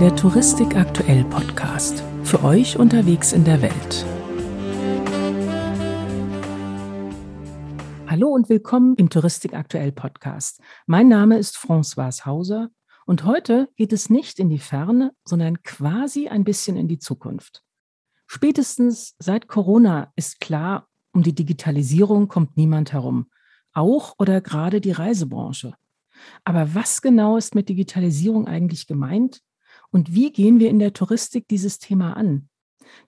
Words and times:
der 0.00 0.16
Touristik 0.16 0.74
aktuell 0.74 1.24
Podcast. 1.24 2.02
Für 2.24 2.42
euch 2.42 2.76
unterwegs 2.76 3.32
in 3.32 3.44
der 3.44 3.62
Welt. 3.62 4.04
Hallo 8.08 8.28
und 8.30 8.48
willkommen 8.48 8.96
im 8.96 9.08
Touristik 9.08 9.54
aktuell 9.54 9.92
Podcast. 9.92 10.60
Mein 10.86 11.06
Name 11.06 11.38
ist 11.38 11.56
François 11.56 12.26
Hauser 12.26 12.70
und 13.06 13.24
heute 13.24 13.68
geht 13.76 13.92
es 13.92 14.10
nicht 14.10 14.40
in 14.40 14.48
die 14.48 14.58
Ferne, 14.58 15.12
sondern 15.24 15.62
quasi 15.62 16.26
ein 16.26 16.42
bisschen 16.42 16.76
in 16.76 16.88
die 16.88 16.98
Zukunft. 16.98 17.62
Spätestens 18.26 19.14
seit 19.20 19.46
Corona 19.46 20.12
ist 20.16 20.40
klar, 20.40 20.88
um 21.12 21.22
die 21.22 21.36
Digitalisierung 21.36 22.26
kommt 22.26 22.56
niemand 22.56 22.92
herum. 22.92 23.30
Auch 23.72 24.16
oder 24.18 24.40
gerade 24.40 24.80
die 24.80 24.92
Reisebranche. 24.92 25.74
Aber 26.42 26.74
was 26.74 27.00
genau 27.00 27.36
ist 27.36 27.54
mit 27.54 27.68
Digitalisierung 27.68 28.48
eigentlich 28.48 28.88
gemeint? 28.88 29.43
Und 29.94 30.12
wie 30.12 30.32
gehen 30.32 30.58
wir 30.58 30.70
in 30.70 30.80
der 30.80 30.92
Touristik 30.92 31.46
dieses 31.46 31.78
Thema 31.78 32.16
an? 32.16 32.48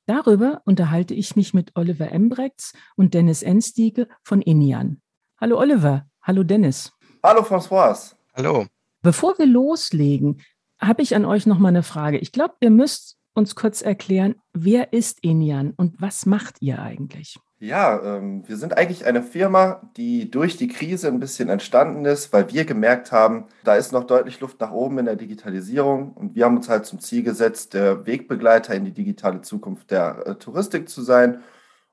Darüber 0.06 0.62
unterhalte 0.66 1.14
ich 1.14 1.34
mich 1.34 1.52
mit 1.52 1.72
Oliver 1.74 2.12
Embrechts 2.12 2.74
und 2.94 3.12
Dennis 3.12 3.42
Enstiege 3.42 4.06
von 4.22 4.40
Inian. 4.40 5.02
Hallo 5.41 5.58
Oliver, 5.58 6.06
hallo 6.22 6.44
Dennis. 6.44 6.92
Hallo 7.24 7.42
François. 7.42 8.14
Hallo. 8.36 8.66
Bevor 9.02 9.36
wir 9.36 9.46
loslegen, 9.46 10.41
habe 10.78 11.02
ich 11.02 11.16
an 11.16 11.24
euch 11.24 11.44
noch 11.44 11.58
mal 11.58 11.70
eine 11.70 11.82
Frage. 11.82 12.18
Ich 12.18 12.30
glaube, 12.30 12.54
ihr 12.60 12.70
müsst 12.70 13.16
uns 13.34 13.56
kurz 13.56 13.82
erklären, 13.82 14.36
wer 14.52 14.92
ist 14.92 15.18
Inian 15.24 15.72
und 15.77 16.00
was 16.00 16.24
macht 16.24 16.62
ihr 16.62 16.80
eigentlich? 16.80 17.36
Ja, 17.59 18.16
ähm, 18.16 18.46
wir 18.46 18.59
sind 18.59 18.77
eigentlich 18.77 19.06
eine 19.06 19.23
Firma, 19.23 19.80
die 19.97 20.30
durch 20.30 20.59
die 20.59 20.69
Krise 20.69 21.09
ein 21.09 21.20
bisschen 21.20 21.48
entstanden 21.48 22.05
ist, 22.05 22.33
weil 22.33 22.52
wir 22.52 22.66
gemerkt 22.66 23.12
haben, 23.12 23.47
da 23.64 23.77
ist 23.77 23.92
noch 23.92 24.05
deutlich 24.05 24.41
Luft 24.41 24.61
nach 24.61 24.72
oben 24.72 24.98
in 24.98 25.06
der 25.06 25.17
Digitalisierung 25.17 26.12
und 26.12 26.34
wir 26.34 26.45
haben 26.45 26.56
uns 26.56 26.69
halt 26.69 26.84
zum 26.84 27.00
Ziel 27.00 27.22
gesetzt, 27.22 27.72
der 27.72 28.06
Wegbegleiter 28.06 28.75
in 28.75 28.84
die 28.84 28.92
digitale 28.92 29.41
Zukunft 29.41 29.91
der 29.91 30.27
äh, 30.27 30.34
Touristik 30.34 30.89
zu 30.91 31.00
sein. 31.00 31.42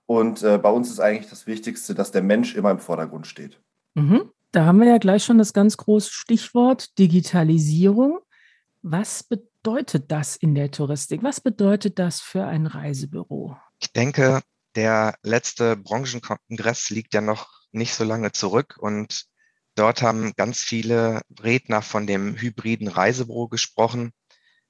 Und 0.05 0.43
äh, 0.43 0.57
bei 0.57 0.69
uns 0.69 0.89
ist 0.89 0.99
eigentlich 0.99 1.29
das 1.29 1.47
Wichtigste, 1.47 1.95
dass 1.95 2.11
der 2.11 2.23
Mensch 2.23 2.55
immer 2.55 2.71
im 2.71 2.79
Vordergrund 2.79 3.25
steht. 3.25 3.61
Mhm. 3.93 4.29
Da 4.51 4.65
haben 4.65 4.81
wir 4.81 4.87
ja 4.87 4.97
gleich 4.97 5.23
schon 5.23 5.37
das 5.37 5.53
ganz 5.53 5.77
große 5.77 6.11
Stichwort 6.11 6.99
Digitalisierung. 6.99 8.19
Was 8.81 9.23
bedeutet 9.23 10.11
das 10.11 10.35
in 10.35 10.55
der 10.55 10.71
Touristik? 10.71 11.23
Was 11.23 11.39
bedeutet 11.39 11.99
das 11.99 12.19
für 12.19 12.43
ein 12.43 12.67
Reisebüro? 12.67 13.55
Ich 13.79 13.93
denke, 13.93 14.41
der 14.75 15.17
letzte 15.21 15.77
Branchenkongress 15.77 16.89
liegt 16.89 17.13
ja 17.13 17.21
noch 17.21 17.49
nicht 17.71 17.93
so 17.93 18.03
lange 18.03 18.31
zurück 18.31 18.77
und 18.79 19.25
dort 19.75 20.01
haben 20.01 20.33
ganz 20.35 20.59
viele 20.59 21.21
Redner 21.41 21.81
von 21.81 22.07
dem 22.07 22.35
hybriden 22.35 22.87
Reisebüro 22.87 23.47
gesprochen. 23.47 24.11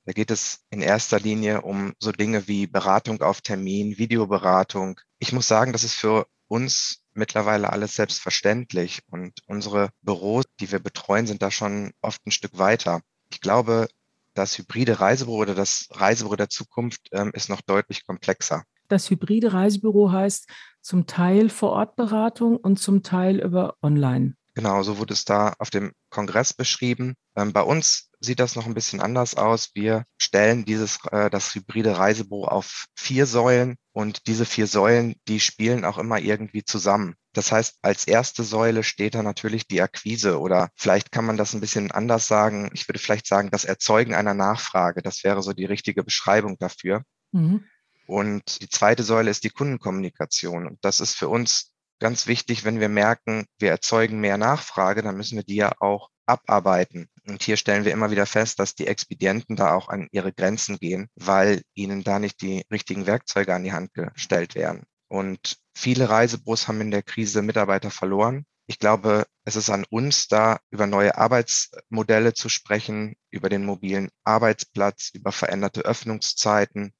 Da 0.05 0.13
geht 0.13 0.31
es 0.31 0.65
in 0.69 0.81
erster 0.81 1.19
Linie 1.19 1.61
um 1.61 1.93
so 1.99 2.11
Dinge 2.11 2.47
wie 2.47 2.67
Beratung 2.67 3.21
auf 3.21 3.41
Termin, 3.41 3.97
Videoberatung. 3.97 4.99
Ich 5.19 5.31
muss 5.31 5.47
sagen, 5.47 5.71
das 5.71 5.83
ist 5.83 5.95
für 5.95 6.27
uns 6.47 7.03
mittlerweile 7.13 7.71
alles 7.71 7.95
selbstverständlich 7.95 9.01
und 9.07 9.39
unsere 9.47 9.89
Büros, 10.01 10.45
die 10.59 10.71
wir 10.71 10.79
betreuen, 10.79 11.27
sind 11.27 11.41
da 11.41 11.51
schon 11.51 11.93
oft 12.01 12.25
ein 12.25 12.31
Stück 12.31 12.57
weiter. 12.57 13.01
Ich 13.31 13.39
glaube, 13.39 13.87
das 14.33 14.57
hybride 14.57 14.99
Reisebüro 14.99 15.37
oder 15.37 15.55
das 15.55 15.87
Reisebüro 15.91 16.35
der 16.35 16.49
Zukunft 16.49 17.09
ähm, 17.11 17.31
ist 17.33 17.49
noch 17.49 17.61
deutlich 17.61 18.05
komplexer. 18.05 18.63
Das 18.93 19.09
hybride 19.09 19.53
Reisebüro 19.53 20.11
heißt 20.11 20.47
zum 20.83 21.07
Teil 21.07 21.49
Vor-Ort-Beratung 21.49 22.57
und 22.57 22.77
zum 22.77 23.01
Teil 23.01 23.39
über 23.39 23.75
Online. 23.81 24.35
Genau, 24.53 24.83
so 24.83 24.99
wurde 24.99 25.15
es 25.15 25.25
da 25.25 25.55
auf 25.57 25.71
dem 25.71 25.93
Kongress 26.11 26.53
beschrieben. 26.53 27.15
Ähm, 27.35 27.53
bei 27.53 27.63
uns 27.63 28.11
sieht 28.19 28.39
das 28.39 28.55
noch 28.55 28.67
ein 28.67 28.75
bisschen 28.75 29.01
anders 29.01 29.33
aus. 29.33 29.71
Wir 29.73 30.03
stellen 30.21 30.63
dieses, 30.63 30.99
äh, 31.11 31.31
das 31.31 31.55
hybride 31.55 31.97
Reisebüro 31.97 32.45
auf 32.45 32.85
vier 32.95 33.25
Säulen 33.25 33.77
und 33.93 34.27
diese 34.27 34.45
vier 34.45 34.67
Säulen, 34.67 35.15
die 35.27 35.39
spielen 35.39 35.85
auch 35.85 35.97
immer 35.97 36.19
irgendwie 36.19 36.63
zusammen. 36.63 37.15
Das 37.33 37.51
heißt, 37.51 37.79
als 37.81 38.05
erste 38.05 38.43
Säule 38.43 38.83
steht 38.83 39.15
da 39.15 39.23
natürlich 39.23 39.65
die 39.65 39.81
Akquise 39.81 40.39
oder 40.39 40.69
vielleicht 40.75 41.11
kann 41.11 41.25
man 41.25 41.37
das 41.37 41.55
ein 41.55 41.61
bisschen 41.61 41.89
anders 41.89 42.27
sagen. 42.27 42.69
Ich 42.75 42.87
würde 42.87 42.99
vielleicht 42.99 43.25
sagen, 43.25 43.49
das 43.49 43.65
Erzeugen 43.65 44.13
einer 44.13 44.35
Nachfrage. 44.35 45.01
Das 45.01 45.23
wäre 45.23 45.41
so 45.41 45.51
die 45.51 45.65
richtige 45.65 46.03
Beschreibung 46.03 46.59
dafür. 46.59 47.01
Mhm. 47.31 47.65
Und 48.07 48.61
die 48.61 48.69
zweite 48.69 49.03
Säule 49.03 49.31
ist 49.31 49.43
die 49.43 49.49
Kundenkommunikation. 49.49 50.67
Und 50.67 50.79
das 50.81 50.99
ist 50.99 51.15
für 51.15 51.29
uns 51.29 51.71
ganz 51.99 52.27
wichtig, 52.27 52.65
wenn 52.65 52.79
wir 52.79 52.89
merken, 52.89 53.45
wir 53.59 53.71
erzeugen 53.71 54.19
mehr 54.19 54.37
Nachfrage, 54.37 55.01
dann 55.01 55.15
müssen 55.15 55.37
wir 55.37 55.43
die 55.43 55.55
ja 55.55 55.71
auch 55.79 56.09
abarbeiten. 56.25 57.07
Und 57.27 57.43
hier 57.43 57.57
stellen 57.57 57.85
wir 57.85 57.93
immer 57.93 58.11
wieder 58.11 58.25
fest, 58.25 58.59
dass 58.59 58.75
die 58.75 58.87
Expedienten 58.87 59.55
da 59.55 59.73
auch 59.73 59.89
an 59.89 60.07
ihre 60.11 60.33
Grenzen 60.33 60.77
gehen, 60.77 61.09
weil 61.15 61.61
ihnen 61.73 62.03
da 62.03 62.19
nicht 62.19 62.41
die 62.41 62.65
richtigen 62.71 63.05
Werkzeuge 63.05 63.53
an 63.53 63.63
die 63.63 63.73
Hand 63.73 63.93
gestellt 63.93 64.55
werden. 64.55 64.83
Und 65.07 65.57
viele 65.75 66.09
Reisebüros 66.09 66.67
haben 66.67 66.81
in 66.81 66.91
der 66.91 67.03
Krise 67.03 67.41
Mitarbeiter 67.41 67.91
verloren. 67.91 68.45
Ich 68.65 68.79
glaube, 68.79 69.25
es 69.45 69.55
ist 69.55 69.69
an 69.69 69.85
uns, 69.89 70.27
da 70.27 70.59
über 70.71 70.87
neue 70.87 71.17
Arbeitsmodelle 71.17 72.33
zu 72.33 72.49
sprechen, 72.49 73.15
über 73.29 73.49
den 73.49 73.65
mobilen 73.65 74.09
Arbeitsplatz, 74.23 75.11
über 75.13 75.31
veränderte 75.31 75.81
Öffnungszeiten, 75.81 76.93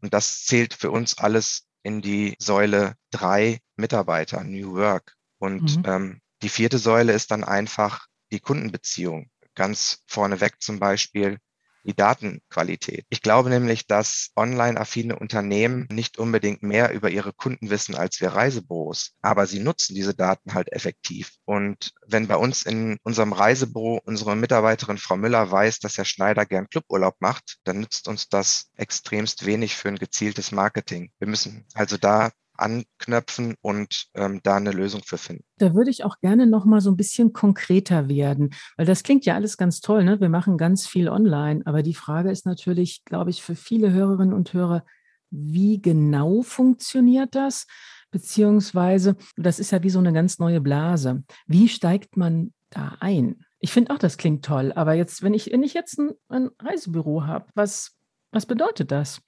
und 0.00 0.14
das 0.14 0.44
zählt 0.44 0.74
für 0.74 0.90
uns 0.90 1.18
alles 1.18 1.66
in 1.82 2.02
die 2.02 2.36
Säule 2.38 2.94
drei 3.10 3.60
Mitarbeiter, 3.76 4.44
New 4.44 4.74
Work. 4.74 5.14
Und 5.38 5.78
mhm. 5.78 5.82
ähm, 5.86 6.20
die 6.42 6.48
vierte 6.48 6.78
Säule 6.78 7.12
ist 7.12 7.30
dann 7.30 7.44
einfach 7.44 8.06
die 8.32 8.40
Kundenbeziehung. 8.40 9.30
Ganz 9.54 10.02
vorneweg 10.06 10.60
zum 10.60 10.78
Beispiel 10.78 11.38
die 11.84 11.94
Datenqualität. 11.94 13.06
Ich 13.08 13.22
glaube 13.22 13.48
nämlich, 13.50 13.86
dass 13.86 14.30
online-affine 14.36 15.18
Unternehmen 15.18 15.86
nicht 15.90 16.18
unbedingt 16.18 16.62
mehr 16.62 16.92
über 16.92 17.10
ihre 17.10 17.32
Kunden 17.32 17.70
wissen 17.70 17.94
als 17.94 18.20
wir 18.20 18.30
Reisebüros, 18.30 19.12
aber 19.22 19.46
sie 19.46 19.60
nutzen 19.60 19.94
diese 19.94 20.14
Daten 20.14 20.54
halt 20.54 20.72
effektiv. 20.72 21.32
Und 21.44 21.92
wenn 22.06 22.26
bei 22.26 22.36
uns 22.36 22.62
in 22.62 22.98
unserem 23.02 23.32
Reisebüro 23.32 24.00
unsere 24.04 24.36
Mitarbeiterin 24.36 24.98
Frau 24.98 25.16
Müller 25.16 25.50
weiß, 25.50 25.78
dass 25.80 25.98
Herr 25.98 26.04
Schneider 26.04 26.46
gern 26.46 26.68
Cluburlaub 26.68 27.16
macht, 27.20 27.58
dann 27.64 27.80
nützt 27.80 28.08
uns 28.08 28.28
das 28.28 28.70
extremst 28.76 29.46
wenig 29.46 29.76
für 29.76 29.88
ein 29.88 29.96
gezieltes 29.96 30.52
Marketing. 30.52 31.10
Wir 31.18 31.28
müssen 31.28 31.66
also 31.74 31.96
da 31.96 32.30
anknöpfen 32.60 33.54
und 33.60 34.06
ähm, 34.14 34.40
da 34.42 34.56
eine 34.56 34.72
Lösung 34.72 35.02
für 35.04 35.18
finden. 35.18 35.44
Da 35.58 35.74
würde 35.74 35.90
ich 35.90 36.04
auch 36.04 36.20
gerne 36.20 36.46
noch 36.46 36.64
mal 36.64 36.80
so 36.80 36.90
ein 36.90 36.96
bisschen 36.96 37.32
konkreter 37.32 38.08
werden, 38.08 38.50
weil 38.76 38.86
das 38.86 39.02
klingt 39.02 39.26
ja 39.26 39.34
alles 39.34 39.56
ganz 39.56 39.80
toll. 39.80 40.04
Ne? 40.04 40.20
Wir 40.20 40.28
machen 40.28 40.58
ganz 40.58 40.86
viel 40.86 41.08
online, 41.08 41.62
aber 41.64 41.82
die 41.82 41.94
Frage 41.94 42.30
ist 42.30 42.46
natürlich, 42.46 43.04
glaube 43.04 43.30
ich, 43.30 43.42
für 43.42 43.56
viele 43.56 43.92
Hörerinnen 43.92 44.34
und 44.34 44.52
Hörer, 44.52 44.84
wie 45.30 45.80
genau 45.80 46.42
funktioniert 46.42 47.34
das? 47.34 47.66
Beziehungsweise, 48.10 49.16
das 49.36 49.60
ist 49.60 49.70
ja 49.70 49.82
wie 49.82 49.90
so 49.90 50.00
eine 50.00 50.12
ganz 50.12 50.38
neue 50.38 50.60
Blase. 50.60 51.22
Wie 51.46 51.68
steigt 51.68 52.16
man 52.16 52.52
da 52.70 52.96
ein? 53.00 53.44
Ich 53.60 53.72
finde 53.72 53.92
auch, 53.92 53.98
das 53.98 54.16
klingt 54.16 54.44
toll, 54.44 54.72
aber 54.74 54.94
jetzt, 54.94 55.22
wenn 55.22 55.34
ich, 55.34 55.52
wenn 55.52 55.62
ich 55.62 55.74
jetzt 55.74 55.98
ein, 55.98 56.10
ein 56.28 56.50
Reisebüro 56.60 57.26
habe, 57.26 57.46
was, 57.54 57.96
was 58.32 58.46
bedeutet 58.46 58.90
das? 58.90 59.20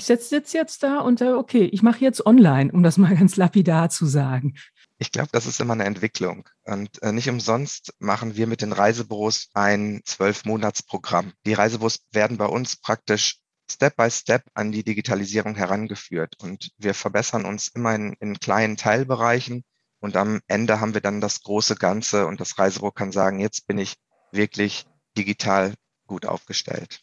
Ich 0.00 0.06
setze 0.06 0.34
jetzt 0.34 0.54
jetzt 0.54 0.82
da 0.82 1.00
und 1.00 1.20
äh, 1.20 1.32
okay, 1.32 1.64
ich 1.64 1.82
mache 1.82 2.00
jetzt 2.00 2.24
online, 2.24 2.72
um 2.72 2.82
das 2.82 2.96
mal 2.96 3.14
ganz 3.14 3.36
lapidar 3.36 3.90
zu 3.90 4.06
sagen. 4.06 4.54
Ich 4.96 5.12
glaube, 5.12 5.28
das 5.30 5.44
ist 5.44 5.60
immer 5.60 5.74
eine 5.74 5.84
Entwicklung. 5.84 6.48
Und 6.64 7.02
äh, 7.02 7.12
nicht 7.12 7.28
umsonst 7.28 7.92
machen 7.98 8.34
wir 8.34 8.46
mit 8.46 8.62
den 8.62 8.72
Reisebüros 8.72 9.50
ein 9.52 10.00
Zwölf-Monats-Programm. 10.06 11.34
Die 11.44 11.52
Reisebüros 11.52 12.00
werden 12.12 12.38
bei 12.38 12.46
uns 12.46 12.76
praktisch 12.76 13.40
Step 13.70 13.96
by 13.96 14.10
Step 14.10 14.44
an 14.54 14.72
die 14.72 14.84
Digitalisierung 14.84 15.54
herangeführt. 15.54 16.36
Und 16.40 16.70
wir 16.78 16.94
verbessern 16.94 17.44
uns 17.44 17.68
immer 17.68 17.94
in, 17.94 18.14
in 18.20 18.40
kleinen 18.40 18.78
Teilbereichen. 18.78 19.64
Und 20.00 20.16
am 20.16 20.40
Ende 20.46 20.80
haben 20.80 20.94
wir 20.94 21.02
dann 21.02 21.20
das 21.20 21.42
große 21.42 21.74
Ganze 21.74 22.26
und 22.26 22.40
das 22.40 22.58
Reisebüro 22.58 22.90
kann 22.90 23.12
sagen, 23.12 23.38
jetzt 23.38 23.66
bin 23.66 23.76
ich 23.76 23.96
wirklich 24.32 24.86
digital 25.14 25.74
gut 26.06 26.24
aufgestellt. 26.24 27.02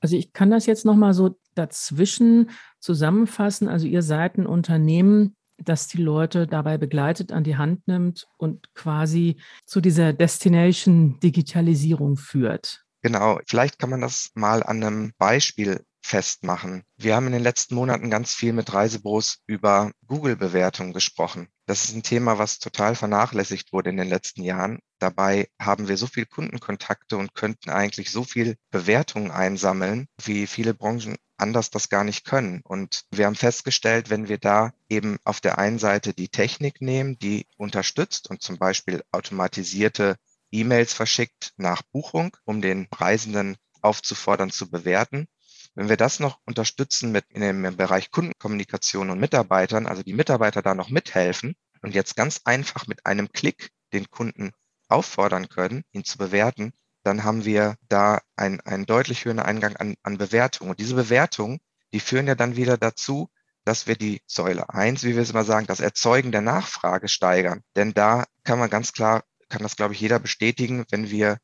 Also 0.00 0.16
ich 0.16 0.32
kann 0.32 0.50
das 0.50 0.66
jetzt 0.66 0.84
nochmal 0.84 1.14
so 1.14 1.36
dazwischen 1.54 2.50
zusammenfassen. 2.80 3.68
Also 3.68 3.86
ihr 3.86 4.02
seid 4.02 4.38
ein 4.38 4.46
Unternehmen, 4.46 5.36
das 5.58 5.88
die 5.88 6.02
Leute 6.02 6.46
dabei 6.46 6.78
begleitet, 6.78 7.32
an 7.32 7.44
die 7.44 7.56
Hand 7.56 7.86
nimmt 7.86 8.26
und 8.36 8.74
quasi 8.74 9.36
zu 9.66 9.80
dieser 9.80 10.12
Destination 10.12 11.20
Digitalisierung 11.20 12.16
führt. 12.16 12.84
Genau, 13.02 13.40
vielleicht 13.46 13.78
kann 13.78 13.90
man 13.90 14.00
das 14.00 14.30
mal 14.34 14.62
an 14.62 14.82
einem 14.82 15.12
Beispiel 15.18 15.84
festmachen. 16.04 16.82
Wir 16.96 17.14
haben 17.14 17.26
in 17.26 17.32
den 17.32 17.42
letzten 17.42 17.74
Monaten 17.74 18.10
ganz 18.10 18.34
viel 18.34 18.52
mit 18.52 18.72
Reisebüros 18.72 19.38
über 19.46 19.92
Google-Bewertungen 20.06 20.92
gesprochen. 20.92 21.48
Das 21.66 21.84
ist 21.84 21.94
ein 21.94 22.02
Thema, 22.02 22.38
was 22.38 22.58
total 22.58 22.94
vernachlässigt 22.94 23.72
wurde 23.72 23.90
in 23.90 23.96
den 23.96 24.08
letzten 24.08 24.42
Jahren. 24.42 24.80
Dabei 24.98 25.48
haben 25.60 25.88
wir 25.88 25.96
so 25.96 26.06
viel 26.06 26.26
Kundenkontakte 26.26 27.16
und 27.16 27.34
könnten 27.34 27.70
eigentlich 27.70 28.10
so 28.10 28.24
viel 28.24 28.56
Bewertungen 28.70 29.30
einsammeln, 29.30 30.06
wie 30.22 30.46
viele 30.46 30.74
Branchen 30.74 31.16
anders 31.42 31.70
das 31.70 31.90
gar 31.90 32.04
nicht 32.04 32.24
können. 32.24 32.62
Und 32.64 33.04
wir 33.10 33.26
haben 33.26 33.34
festgestellt, 33.34 34.08
wenn 34.08 34.28
wir 34.28 34.38
da 34.38 34.72
eben 34.88 35.18
auf 35.24 35.40
der 35.40 35.58
einen 35.58 35.78
Seite 35.78 36.14
die 36.14 36.28
Technik 36.28 36.80
nehmen, 36.80 37.18
die 37.18 37.46
unterstützt 37.56 38.30
und 38.30 38.42
zum 38.42 38.58
Beispiel 38.58 39.02
automatisierte 39.10 40.16
E-Mails 40.50 40.94
verschickt 40.94 41.52
nach 41.56 41.82
Buchung, 41.82 42.36
um 42.44 42.62
den 42.62 42.88
Reisenden 42.94 43.56
aufzufordern 43.80 44.50
zu 44.50 44.70
bewerten. 44.70 45.26
Wenn 45.74 45.88
wir 45.88 45.96
das 45.96 46.20
noch 46.20 46.38
unterstützen 46.46 47.12
mit 47.12 47.24
in 47.30 47.40
dem 47.40 47.76
Bereich 47.76 48.10
Kundenkommunikation 48.10 49.10
und 49.10 49.18
Mitarbeitern, 49.18 49.86
also 49.86 50.02
die 50.02 50.12
Mitarbeiter 50.12 50.62
da 50.62 50.74
noch 50.74 50.90
mithelfen 50.90 51.54
und 51.80 51.94
jetzt 51.94 52.14
ganz 52.14 52.42
einfach 52.44 52.86
mit 52.86 53.06
einem 53.06 53.32
Klick 53.32 53.70
den 53.92 54.10
Kunden 54.10 54.52
auffordern 54.88 55.48
können, 55.48 55.84
ihn 55.92 56.04
zu 56.04 56.18
bewerten, 56.18 56.72
dann 57.02 57.24
haben 57.24 57.44
wir 57.44 57.76
da 57.88 58.20
einen, 58.36 58.60
einen 58.60 58.86
deutlich 58.86 59.24
höheren 59.24 59.40
Eingang 59.40 59.76
an, 59.76 59.94
an 60.02 60.18
Bewertungen. 60.18 60.70
Und 60.70 60.80
diese 60.80 60.94
Bewertungen, 60.94 61.60
die 61.92 62.00
führen 62.00 62.26
ja 62.26 62.34
dann 62.34 62.56
wieder 62.56 62.76
dazu, 62.78 63.28
dass 63.64 63.86
wir 63.86 63.96
die 63.96 64.20
Säule 64.26 64.70
eins, 64.70 65.04
wie 65.04 65.14
wir 65.14 65.22
es 65.22 65.30
immer 65.30 65.44
sagen, 65.44 65.66
das 65.66 65.80
Erzeugen 65.80 66.32
der 66.32 66.40
Nachfrage 66.40 67.08
steigern. 67.08 67.62
Denn 67.76 67.94
da 67.94 68.24
kann 68.44 68.58
man 68.58 68.70
ganz 68.70 68.92
klar, 68.92 69.22
kann 69.48 69.62
das, 69.62 69.76
glaube 69.76 69.94
ich, 69.94 70.00
jeder 70.00 70.18
bestätigen, 70.18 70.84
wenn 70.90 71.10
wir 71.10 71.38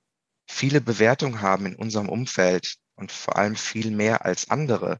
viele 0.49 0.81
Bewertungen 0.81 1.43
haben 1.43 1.67
in 1.67 1.77
unserem 1.77 2.09
Umfeld 2.09 2.77
und 2.97 3.13
vor 3.13 3.37
allem 3.37 3.55
viel 3.55 3.91
mehr 3.91 4.25
als 4.25 4.51
andere, 4.51 4.99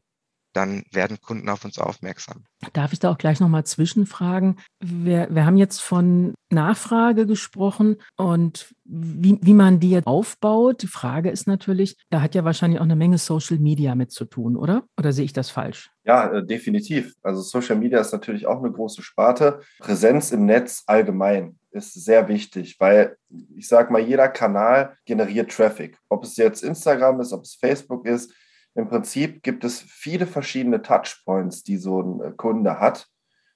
dann 0.59 0.83
werden 0.91 1.21
Kunden 1.21 1.47
auf 1.47 1.63
uns 1.63 1.79
aufmerksam. 1.79 2.43
Darf 2.73 2.91
ich 2.91 2.99
da 2.99 3.09
auch 3.09 3.17
gleich 3.17 3.39
nochmal 3.39 3.63
zwischenfragen? 3.63 4.59
Wir, 4.79 5.27
wir 5.31 5.45
haben 5.45 5.57
jetzt 5.57 5.79
von 5.79 6.33
Nachfrage 6.49 7.25
gesprochen 7.25 7.97
und 8.17 8.73
wie, 8.83 9.39
wie 9.41 9.53
man 9.53 9.79
die 9.79 9.91
jetzt 9.91 10.07
aufbaut. 10.07 10.81
Die 10.81 10.87
Frage 10.87 11.29
ist 11.29 11.47
natürlich, 11.47 11.95
da 12.09 12.21
hat 12.21 12.35
ja 12.35 12.43
wahrscheinlich 12.43 12.79
auch 12.79 12.85
eine 12.85 12.97
Menge 12.97 13.17
Social 13.17 13.57
Media 13.57 13.95
mit 13.95 14.11
zu 14.11 14.25
tun, 14.25 14.57
oder? 14.57 14.83
Oder 14.97 15.13
sehe 15.13 15.25
ich 15.25 15.33
das 15.33 15.49
falsch? 15.49 15.91
Ja, 16.03 16.33
äh, 16.33 16.45
definitiv. 16.45 17.15
Also 17.23 17.41
Social 17.41 17.77
Media 17.77 17.99
ist 17.99 18.11
natürlich 18.11 18.45
auch 18.45 18.59
eine 18.59 18.71
große 18.71 19.01
Sparte. 19.01 19.61
Präsenz 19.79 20.31
im 20.31 20.45
Netz 20.45 20.83
allgemein 20.87 21.57
ist 21.71 21.93
sehr 21.93 22.27
wichtig, 22.27 22.77
weil 22.79 23.15
ich 23.55 23.67
sage 23.67 23.93
mal, 23.93 24.01
jeder 24.01 24.27
Kanal 24.27 24.95
generiert 25.05 25.51
Traffic. 25.51 25.97
Ob 26.09 26.23
es 26.25 26.35
jetzt 26.35 26.63
Instagram 26.63 27.21
ist, 27.21 27.31
ob 27.31 27.43
es 27.43 27.55
Facebook 27.55 28.05
ist, 28.05 28.33
im 28.79 28.87
Prinzip 28.87 29.43
gibt 29.43 29.63
es 29.63 29.81
viele 29.81 30.25
verschiedene 30.25 30.81
Touchpoints, 30.81 31.63
die 31.63 31.77
so 31.77 32.01
ein 32.01 32.21
äh, 32.21 32.31
Kunde 32.31 32.79
hat. 32.79 33.07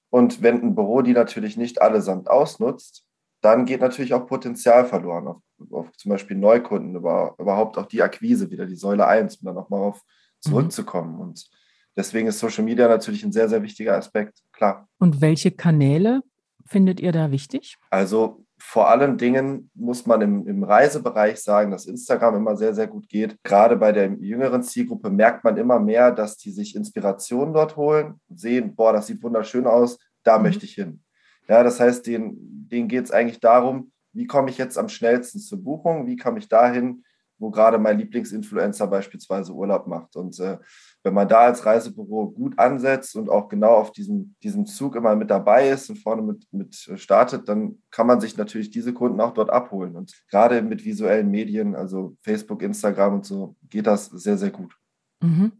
Und 0.09 0.41
wenn 0.41 0.61
ein 0.61 0.75
Büro 0.75 1.01
die 1.01 1.13
natürlich 1.13 1.57
nicht 1.57 1.81
allesamt 1.81 2.29
ausnutzt, 2.29 3.07
dann 3.41 3.65
geht 3.65 3.81
natürlich 3.81 4.13
auch 4.13 4.27
Potenzial 4.27 4.85
verloren, 4.85 5.27
auf, 5.27 5.41
auf 5.71 5.91
zum 5.97 6.09
Beispiel 6.09 6.37
Neukunden, 6.37 6.95
über, 6.95 7.35
überhaupt 7.39 7.77
auch 7.77 7.87
die 7.87 8.01
Akquise, 8.01 8.51
wieder 8.51 8.65
die 8.65 8.75
Säule 8.75 9.07
1, 9.07 9.37
um 9.37 9.47
dann 9.47 9.55
nochmal 9.55 9.81
auf 9.81 9.97
mhm. 9.97 10.49
zurückzukommen. 10.49 11.15
Mhm. 11.15 11.21
Und 11.21 11.49
deswegen 11.95 12.27
ist 12.27 12.39
Social 12.39 12.63
Media 12.63 12.87
natürlich 12.87 13.23
ein 13.23 13.31
sehr, 13.31 13.49
sehr 13.49 13.63
wichtiger 13.63 13.97
Aspekt, 13.97 14.43
klar. 14.51 14.87
Und 14.99 15.19
welche 15.19 15.51
Kanäle 15.51 16.21
findet 16.65 16.99
ihr 16.99 17.11
da 17.11 17.31
wichtig? 17.31 17.77
Also 17.89 18.42
vor 18.65 18.89
allen 18.89 19.17
Dingen 19.17 19.69
muss 19.75 20.05
man 20.07 20.21
im, 20.21 20.47
im, 20.47 20.63
Reisebereich 20.63 21.39
sagen, 21.43 21.69
dass 21.69 21.85
Instagram 21.85 22.37
immer 22.37 22.55
sehr, 22.55 22.73
sehr 22.73 22.87
gut 22.87 23.09
geht. 23.09 23.37
Gerade 23.43 23.75
bei 23.75 23.91
der 23.91 24.13
jüngeren 24.13 24.63
Zielgruppe 24.63 25.09
merkt 25.09 25.43
man 25.43 25.57
immer 25.57 25.79
mehr, 25.79 26.11
dass 26.11 26.37
die 26.37 26.49
sich 26.49 26.75
Inspiration 26.75 27.53
dort 27.53 27.75
holen, 27.75 28.21
sehen, 28.33 28.73
boah, 28.73 28.93
das 28.93 29.07
sieht 29.07 29.21
wunderschön 29.21 29.67
aus, 29.67 29.99
da 30.23 30.37
mhm. 30.37 30.45
möchte 30.45 30.65
ich 30.65 30.73
hin. 30.73 31.03
Ja, 31.47 31.61
das 31.61 31.79
heißt, 31.79 32.07
denen, 32.07 32.67
denen 32.69 32.87
geht 32.87 33.03
es 33.03 33.11
eigentlich 33.11 33.41
darum, 33.41 33.91
wie 34.13 34.27
komme 34.27 34.49
ich 34.49 34.57
jetzt 34.57 34.77
am 34.77 34.89
schnellsten 34.89 35.39
zur 35.39 35.61
Buchung, 35.61 36.07
wie 36.07 36.15
komme 36.15 36.39
ich 36.39 36.47
dahin, 36.47 37.03
wo 37.43 37.51
gerade 37.51 37.77
mein 37.77 37.99
Lieblingsinfluencer 37.99 38.87
beispielsweise 38.87 39.51
Urlaub 39.51 39.85
macht. 39.85 40.15
Und 40.15 40.39
äh, 40.39 40.57
wenn 41.03 41.13
man 41.13 41.27
da 41.27 41.41
als 41.41 41.65
Reisebüro 41.65 42.31
gut 42.31 42.57
ansetzt 42.57 43.17
und 43.17 43.29
auch 43.29 43.49
genau 43.49 43.73
auf 43.75 43.91
diesem, 43.91 44.35
diesem 44.41 44.65
Zug 44.65 44.95
immer 44.95 45.13
mit 45.17 45.29
dabei 45.29 45.69
ist 45.69 45.89
und 45.89 45.97
vorne 45.97 46.21
mit, 46.21 46.47
mit 46.51 46.73
startet, 46.95 47.49
dann 47.49 47.79
kann 47.91 48.07
man 48.07 48.21
sich 48.21 48.37
natürlich 48.37 48.71
diese 48.71 48.93
Kunden 48.93 49.19
auch 49.19 49.33
dort 49.33 49.49
abholen. 49.49 49.97
Und 49.97 50.13
gerade 50.29 50.61
mit 50.61 50.85
visuellen 50.85 51.29
Medien, 51.29 51.75
also 51.75 52.15
Facebook, 52.21 52.61
Instagram 52.61 53.15
und 53.15 53.25
so, 53.25 53.57
geht 53.69 53.87
das 53.87 54.05
sehr, 54.05 54.37
sehr 54.37 54.51
gut. 54.51 54.73
Mhm. 55.21 55.51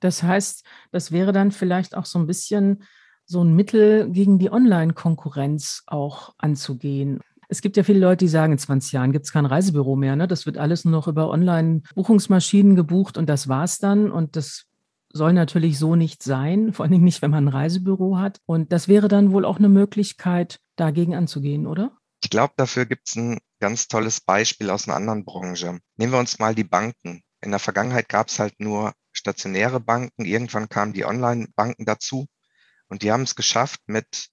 Das 0.00 0.24
heißt, 0.24 0.64
das 0.90 1.12
wäre 1.12 1.32
dann 1.32 1.52
vielleicht 1.52 1.96
auch 1.96 2.06
so 2.06 2.18
ein 2.18 2.26
bisschen 2.26 2.82
so 3.24 3.44
ein 3.44 3.54
Mittel 3.54 4.10
gegen 4.10 4.40
die 4.40 4.50
Online-Konkurrenz 4.50 5.84
auch 5.86 6.34
anzugehen. 6.38 7.20
Es 7.50 7.62
gibt 7.62 7.76
ja 7.76 7.82
viele 7.82 7.98
Leute, 7.98 8.24
die 8.24 8.28
sagen, 8.28 8.52
in 8.52 8.58
20 8.58 8.92
Jahren 8.92 9.10
gibt 9.10 9.26
es 9.26 9.32
kein 9.32 9.44
Reisebüro 9.44 9.96
mehr. 9.96 10.14
Ne? 10.14 10.28
Das 10.28 10.46
wird 10.46 10.56
alles 10.56 10.84
nur 10.84 10.92
noch 10.92 11.08
über 11.08 11.28
Online-Buchungsmaschinen 11.28 12.76
gebucht 12.76 13.18
und 13.18 13.28
das 13.28 13.48
war's 13.48 13.78
dann. 13.78 14.12
Und 14.12 14.36
das 14.36 14.66
soll 15.12 15.32
natürlich 15.32 15.76
so 15.76 15.96
nicht 15.96 16.22
sein, 16.22 16.72
vor 16.72 16.86
allem 16.86 17.02
nicht, 17.02 17.22
wenn 17.22 17.32
man 17.32 17.46
ein 17.46 17.52
Reisebüro 17.52 18.18
hat. 18.18 18.38
Und 18.46 18.70
das 18.70 18.86
wäre 18.86 19.08
dann 19.08 19.32
wohl 19.32 19.44
auch 19.44 19.58
eine 19.58 19.68
Möglichkeit, 19.68 20.60
dagegen 20.76 21.16
anzugehen, 21.16 21.66
oder? 21.66 21.96
Ich 22.22 22.30
glaube, 22.30 22.54
dafür 22.56 22.86
gibt 22.86 23.08
es 23.08 23.16
ein 23.16 23.40
ganz 23.58 23.88
tolles 23.88 24.20
Beispiel 24.20 24.70
aus 24.70 24.86
einer 24.86 24.96
anderen 24.96 25.24
Branche. 25.24 25.80
Nehmen 25.96 26.12
wir 26.12 26.20
uns 26.20 26.38
mal 26.38 26.54
die 26.54 26.64
Banken. 26.64 27.22
In 27.40 27.50
der 27.50 27.58
Vergangenheit 27.58 28.08
gab 28.08 28.28
es 28.28 28.38
halt 28.38 28.60
nur 28.60 28.92
stationäre 29.10 29.80
Banken. 29.80 30.24
Irgendwann 30.24 30.68
kamen 30.68 30.92
die 30.92 31.04
Online-Banken 31.04 31.84
dazu 31.84 32.26
und 32.88 33.02
die 33.02 33.10
haben 33.10 33.22
es 33.22 33.34
geschafft, 33.34 33.80
mit 33.86 34.28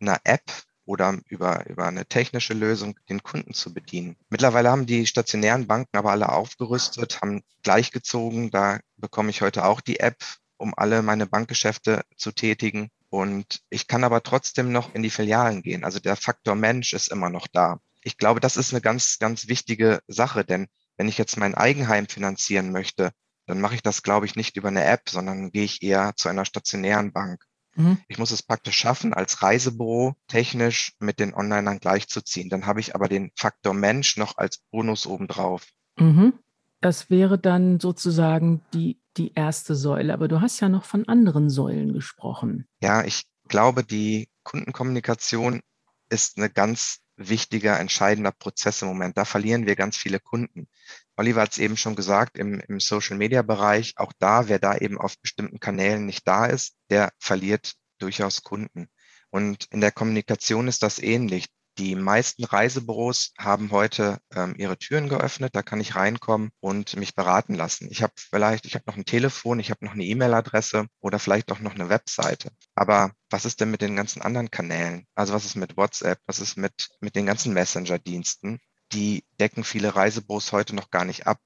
einer 0.00 0.20
App 0.24 0.42
oder 0.84 1.18
über, 1.28 1.66
über 1.68 1.86
eine 1.86 2.06
technische 2.06 2.54
Lösung 2.54 2.98
den 3.08 3.22
Kunden 3.22 3.54
zu 3.54 3.72
bedienen. 3.72 4.16
Mittlerweile 4.30 4.70
haben 4.70 4.86
die 4.86 5.06
stationären 5.06 5.66
Banken 5.66 5.96
aber 5.96 6.10
alle 6.10 6.30
aufgerüstet, 6.30 7.20
haben 7.20 7.42
gleichgezogen. 7.62 8.50
Da 8.50 8.80
bekomme 8.96 9.30
ich 9.30 9.42
heute 9.42 9.64
auch 9.64 9.80
die 9.80 10.00
App, 10.00 10.16
um 10.56 10.74
alle 10.76 11.02
meine 11.02 11.26
Bankgeschäfte 11.26 12.02
zu 12.16 12.32
tätigen. 12.32 12.90
Und 13.10 13.60
ich 13.68 13.86
kann 13.86 14.04
aber 14.04 14.22
trotzdem 14.22 14.72
noch 14.72 14.94
in 14.94 15.02
die 15.02 15.10
Filialen 15.10 15.62
gehen. 15.62 15.84
Also 15.84 16.00
der 16.00 16.16
Faktor 16.16 16.54
Mensch 16.54 16.92
ist 16.92 17.08
immer 17.08 17.30
noch 17.30 17.46
da. 17.46 17.78
Ich 18.02 18.16
glaube, 18.16 18.40
das 18.40 18.56
ist 18.56 18.72
eine 18.72 18.80
ganz, 18.80 19.18
ganz 19.18 19.48
wichtige 19.48 20.00
Sache, 20.08 20.44
denn 20.44 20.66
wenn 20.96 21.08
ich 21.08 21.18
jetzt 21.18 21.36
mein 21.36 21.54
Eigenheim 21.54 22.08
finanzieren 22.08 22.72
möchte, 22.72 23.12
dann 23.46 23.60
mache 23.60 23.74
ich 23.74 23.82
das, 23.82 24.02
glaube 24.02 24.26
ich, 24.26 24.36
nicht 24.36 24.56
über 24.56 24.68
eine 24.68 24.84
App, 24.84 25.08
sondern 25.08 25.50
gehe 25.50 25.64
ich 25.64 25.82
eher 25.82 26.14
zu 26.16 26.28
einer 26.28 26.44
stationären 26.44 27.12
Bank. 27.12 27.44
Mhm. 27.74 27.98
Ich 28.08 28.18
muss 28.18 28.30
es 28.30 28.42
praktisch 28.42 28.76
schaffen, 28.76 29.14
als 29.14 29.42
Reisebüro 29.42 30.14
technisch 30.28 30.92
mit 30.98 31.18
den 31.18 31.34
Onlinern 31.34 31.78
gleichzuziehen. 31.78 32.48
Dann 32.48 32.66
habe 32.66 32.80
ich 32.80 32.94
aber 32.94 33.08
den 33.08 33.30
Faktor 33.36 33.74
Mensch 33.74 34.16
noch 34.16 34.36
als 34.36 34.58
Bonus 34.70 35.06
obendrauf. 35.06 35.66
Mhm. 35.98 36.34
Das 36.80 37.10
wäre 37.10 37.38
dann 37.38 37.78
sozusagen 37.78 38.60
die, 38.74 39.00
die 39.16 39.32
erste 39.34 39.74
Säule. 39.74 40.12
Aber 40.12 40.28
du 40.28 40.40
hast 40.40 40.60
ja 40.60 40.68
noch 40.68 40.84
von 40.84 41.08
anderen 41.08 41.48
Säulen 41.48 41.92
gesprochen. 41.92 42.66
Ja, 42.82 43.04
ich 43.04 43.22
glaube, 43.48 43.84
die 43.84 44.28
Kundenkommunikation 44.42 45.60
ist 46.08 46.36
eine 46.36 46.50
ganz 46.50 47.01
wichtiger, 47.28 47.78
entscheidender 47.78 48.32
Prozess 48.32 48.82
im 48.82 48.88
Moment. 48.88 49.16
Da 49.16 49.24
verlieren 49.24 49.66
wir 49.66 49.76
ganz 49.76 49.96
viele 49.96 50.20
Kunden. 50.20 50.68
Oliver 51.16 51.42
hat 51.42 51.52
es 51.52 51.58
eben 51.58 51.76
schon 51.76 51.94
gesagt, 51.94 52.38
im, 52.38 52.60
im 52.60 52.80
Social-Media-Bereich, 52.80 53.94
auch 53.96 54.12
da, 54.18 54.48
wer 54.48 54.58
da 54.58 54.76
eben 54.76 54.98
auf 54.98 55.18
bestimmten 55.20 55.60
Kanälen 55.60 56.06
nicht 56.06 56.26
da 56.26 56.46
ist, 56.46 56.74
der 56.90 57.12
verliert 57.18 57.74
durchaus 57.98 58.42
Kunden. 58.42 58.88
Und 59.30 59.66
in 59.70 59.80
der 59.80 59.92
Kommunikation 59.92 60.68
ist 60.68 60.82
das 60.82 60.98
ähnlich. 60.98 61.46
Die 61.78 61.94
meisten 61.94 62.44
Reisebüros 62.44 63.32
haben 63.38 63.70
heute 63.70 64.18
ähm, 64.34 64.54
ihre 64.58 64.76
Türen 64.76 65.08
geöffnet. 65.08 65.54
Da 65.54 65.62
kann 65.62 65.80
ich 65.80 65.96
reinkommen 65.96 66.50
und 66.60 66.96
mich 66.96 67.14
beraten 67.14 67.54
lassen. 67.54 67.88
Ich 67.90 68.02
habe 68.02 68.12
vielleicht, 68.16 68.66
ich 68.66 68.74
habe 68.74 68.84
noch 68.86 68.96
ein 68.96 69.06
Telefon, 69.06 69.58
ich 69.58 69.70
habe 69.70 69.84
noch 69.84 69.94
eine 69.94 70.04
E-Mail-Adresse 70.04 70.86
oder 71.00 71.18
vielleicht 71.18 71.50
auch 71.50 71.60
noch 71.60 71.74
eine 71.74 71.88
Webseite. 71.88 72.50
Aber 72.74 73.12
was 73.30 73.46
ist 73.46 73.60
denn 73.60 73.70
mit 73.70 73.80
den 73.80 73.96
ganzen 73.96 74.20
anderen 74.20 74.50
Kanälen? 74.50 75.06
Also 75.14 75.32
was 75.32 75.46
ist 75.46 75.56
mit 75.56 75.78
WhatsApp? 75.78 76.20
Was 76.26 76.40
ist 76.40 76.58
mit, 76.58 76.90
mit 77.00 77.16
den 77.16 77.24
ganzen 77.24 77.54
Messenger-Diensten? 77.54 78.58
Die 78.92 79.24
decken 79.40 79.64
viele 79.64 79.96
Reisebüros 79.96 80.52
heute 80.52 80.74
noch 80.74 80.90
gar 80.90 81.06
nicht 81.06 81.26
ab. 81.26 81.38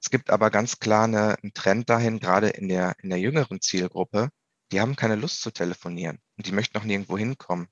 Es 0.00 0.08
gibt 0.08 0.30
aber 0.30 0.50
ganz 0.50 0.78
klar 0.78 1.04
eine, 1.04 1.36
einen 1.42 1.52
Trend 1.52 1.90
dahin, 1.90 2.20
gerade 2.20 2.48
in 2.48 2.68
der, 2.68 2.94
in 3.02 3.10
der 3.10 3.18
jüngeren 3.18 3.60
Zielgruppe. 3.60 4.30
Die 4.72 4.80
haben 4.80 4.96
keine 4.96 5.16
Lust 5.16 5.42
zu 5.42 5.50
telefonieren 5.50 6.20
und 6.38 6.46
die 6.46 6.52
möchten 6.52 6.78
noch 6.78 6.84
nirgendwo 6.84 7.18
hinkommen. 7.18 7.68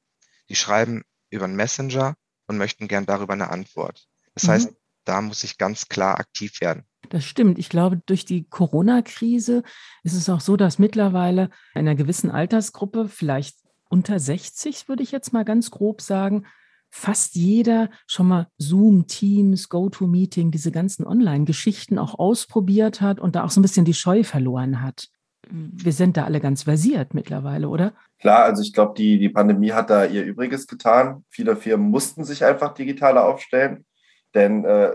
Die 0.51 0.57
schreiben 0.57 1.03
über 1.33 1.45
einen 1.45 1.57
Messenger 1.57 2.15
und 2.47 2.59
möchten 2.59 2.89
gern 2.89 3.07
darüber 3.07 3.33
eine 3.33 3.51
Antwort. 3.51 4.07
Das 4.35 4.45
mhm. 4.45 4.49
heißt, 4.49 4.73
da 5.05 5.21
muss 5.21 5.43
ich 5.45 5.59
ganz 5.59 5.89
klar 5.89 6.19
aktiv 6.19 6.61
werden. 6.61 6.85
Das 7.09 7.25
stimmt. 7.25 7.59
Ich 7.59 7.69
glaube, 7.69 8.01
durch 8.07 8.25
die 8.25 8.45
Corona-Krise 8.49 9.63
ist 10.05 10.15
es 10.15 10.29
auch 10.29 10.41
so, 10.41 10.57
dass 10.57 10.79
mittlerweile 10.79 11.51
einer 11.75 11.95
gewissen 11.95 12.31
Altersgruppe, 12.31 13.09
vielleicht 13.09 13.57
unter 13.89 14.19
60, 14.19 14.89
würde 14.89 15.03
ich 15.03 15.11
jetzt 15.11 15.33
mal 15.33 15.45
ganz 15.45 15.71
grob 15.71 16.01
sagen, 16.01 16.47
fast 16.89 17.35
jeder 17.35 17.91
schon 18.07 18.29
mal 18.29 18.49
Zoom, 18.59 19.07
Teams, 19.07 19.69
GoToMeeting, 19.69 20.51
diese 20.51 20.71
ganzen 20.71 21.07
Online-Geschichten 21.07 21.99
auch 21.99 22.19
ausprobiert 22.19 23.01
hat 23.01 23.19
und 23.19 23.35
da 23.35 23.45
auch 23.45 23.51
so 23.51 23.61
ein 23.61 23.63
bisschen 23.63 23.85
die 23.85 23.95
Scheu 23.95 24.23
verloren 24.25 24.81
hat 24.81 25.09
wir 25.53 25.93
sind 25.93 26.17
da 26.17 26.25
alle 26.25 26.41
ganz 26.41 26.63
versiert 26.63 27.15
mittlerweile, 27.15 27.69
oder? 27.69 27.93
Klar, 28.19 28.45
also 28.45 28.63
ich 28.63 28.73
glaube, 28.73 28.95
die, 28.97 29.19
die 29.19 29.29
Pandemie 29.29 29.73
hat 29.73 29.91
da 29.91 30.05
ihr 30.05 30.25
Übriges 30.25 30.67
getan. 30.67 31.25
Viele 31.29 31.57
Firmen 31.57 31.91
mussten 31.91 32.25
sich 32.25 32.45
einfach 32.45 32.73
digitaler 32.75 33.27
aufstellen, 33.27 33.85
denn 34.35 34.65
äh, 34.65 34.93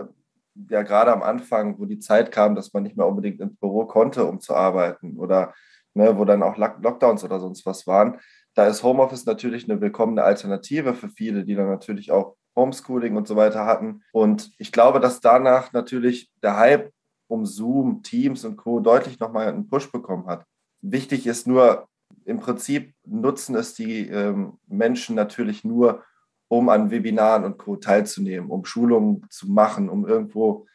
ja 0.70 0.82
gerade 0.82 1.12
am 1.12 1.22
Anfang, 1.22 1.78
wo 1.78 1.84
die 1.84 1.98
Zeit 1.98 2.32
kam, 2.32 2.54
dass 2.54 2.72
man 2.72 2.82
nicht 2.82 2.96
mehr 2.96 3.06
unbedingt 3.06 3.40
ins 3.40 3.56
Büro 3.56 3.86
konnte, 3.86 4.24
um 4.24 4.40
zu 4.40 4.54
arbeiten 4.54 5.16
oder 5.16 5.54
ne, 5.94 6.18
wo 6.18 6.24
dann 6.24 6.42
auch 6.42 6.56
Lockdowns 6.56 7.24
oder 7.24 7.38
sonst 7.38 7.64
was 7.66 7.86
waren, 7.86 8.18
da 8.54 8.66
ist 8.66 8.82
Homeoffice 8.82 9.26
natürlich 9.26 9.70
eine 9.70 9.80
willkommene 9.80 10.24
Alternative 10.24 10.94
für 10.94 11.08
viele, 11.08 11.44
die 11.44 11.54
dann 11.54 11.68
natürlich 11.68 12.10
auch 12.10 12.36
Homeschooling 12.56 13.16
und 13.16 13.28
so 13.28 13.36
weiter 13.36 13.66
hatten. 13.66 14.02
Und 14.10 14.50
ich 14.58 14.72
glaube, 14.72 14.98
dass 14.98 15.20
danach 15.20 15.72
natürlich 15.72 16.30
der 16.42 16.56
Hype 16.56 16.92
um 17.28 17.46
Zoom, 17.46 18.02
Teams 18.02 18.44
und 18.44 18.56
Co. 18.56 18.80
deutlich 18.80 19.20
nochmal 19.20 19.48
einen 19.48 19.68
Push 19.68 19.92
bekommen 19.92 20.26
hat. 20.26 20.44
Wichtig 20.80 21.26
ist 21.26 21.46
nur, 21.46 21.88
im 22.24 22.40
Prinzip 22.40 22.94
nutzen 23.04 23.54
es 23.54 23.74
die 23.74 24.08
ähm, 24.08 24.58
Menschen 24.66 25.14
natürlich 25.14 25.64
nur, 25.64 26.04
um 26.48 26.68
an 26.68 26.90
Webinaren 26.90 27.44
und 27.44 27.58
Co. 27.58 27.76
teilzunehmen, 27.76 28.50
um 28.50 28.64
Schulungen 28.64 29.26
zu 29.30 29.50
machen, 29.50 29.88
um 29.88 30.06
irgendwo 30.06 30.66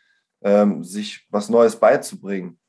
ähm, 0.43 0.83
sich 0.83 1.27
was 1.29 1.50
Neues 1.50 1.79
beizubringen. 1.79 2.60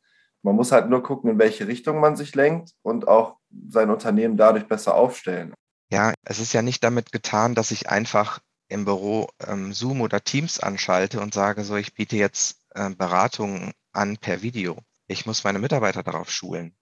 Man 0.43 0.57
muss 0.57 0.73
halt 0.73 0.89
nur 0.89 1.03
gucken, 1.03 1.31
in 1.31 1.39
welche 1.39 1.67
Richtung 1.67 2.01
man 2.01 2.17
sich 2.17 2.35
lenkt 2.35 2.73
und 2.83 3.09
auch 3.09 3.39
sein 3.69 3.91
Unternehmen 3.91 4.37
dadurch 4.37 4.67
besser 4.67 4.95
aufstellen. 4.95 5.55
Ja, 5.91 6.13
es 6.25 6.39
ist 6.39 6.53
ja 6.53 6.63
nicht 6.63 6.83
damit 6.85 7.13
getan, 7.13 7.55
dass 7.55 7.71
ich 7.71 7.89
einfach 7.89 8.41
im 8.69 8.85
Büro 8.85 9.29
ähm, 9.47 9.73
Zoom 9.73 10.01
oder 10.01 10.23
Teams 10.23 10.61
anschalte 10.61 11.21
und 11.21 11.35
sage, 11.35 11.65
so, 11.65 11.77
ich 11.77 11.95
biete 11.95 12.17
jetzt 12.17 12.61
äh, 12.75 12.91
Beratungen 12.91 13.73
an 13.93 14.17
per 14.17 14.43
Video. 14.43 14.79
Ich 15.07 15.27
muss 15.27 15.45
meine 15.45 15.59
Mitarbeiter 15.59 16.03
darauf 16.03 16.31
schulen. 16.31 16.75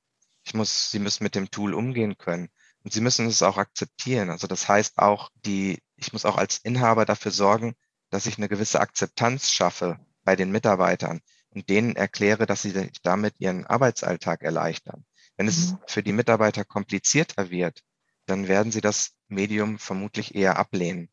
Ich 0.44 0.54
muss, 0.54 0.90
sie 0.90 0.98
müssen 0.98 1.24
mit 1.24 1.34
dem 1.34 1.50
Tool 1.50 1.74
umgehen 1.74 2.18
können. 2.18 2.48
Und 2.84 2.92
sie 2.92 3.00
müssen 3.00 3.26
es 3.26 3.42
auch 3.42 3.58
akzeptieren. 3.58 4.30
Also 4.30 4.46
das 4.46 4.68
heißt 4.68 4.98
auch, 4.98 5.30
die, 5.44 5.78
ich 5.96 6.12
muss 6.12 6.24
auch 6.24 6.36
als 6.36 6.58
Inhaber 6.58 7.04
dafür 7.04 7.30
sorgen, 7.30 7.74
dass 8.10 8.26
ich 8.26 8.38
eine 8.38 8.48
gewisse 8.48 8.80
Akzeptanz 8.80 9.50
schaffe 9.50 9.98
bei 10.24 10.36
den 10.36 10.50
Mitarbeitern 10.50 11.20
und 11.50 11.68
denen 11.68 11.96
erkläre, 11.96 12.46
dass 12.46 12.62
sie 12.62 12.90
damit 13.02 13.34
ihren 13.38 13.66
Arbeitsalltag 13.66 14.42
erleichtern. 14.42 15.04
Wenn 15.36 15.48
es 15.48 15.72
mhm. 15.72 15.78
für 15.86 16.02
die 16.02 16.12
Mitarbeiter 16.12 16.64
komplizierter 16.64 17.50
wird, 17.50 17.82
dann 18.26 18.48
werden 18.48 18.72
sie 18.72 18.80
das 18.80 19.12
Medium 19.28 19.78
vermutlich 19.78 20.34
eher 20.34 20.58
ablehnen. 20.58 21.08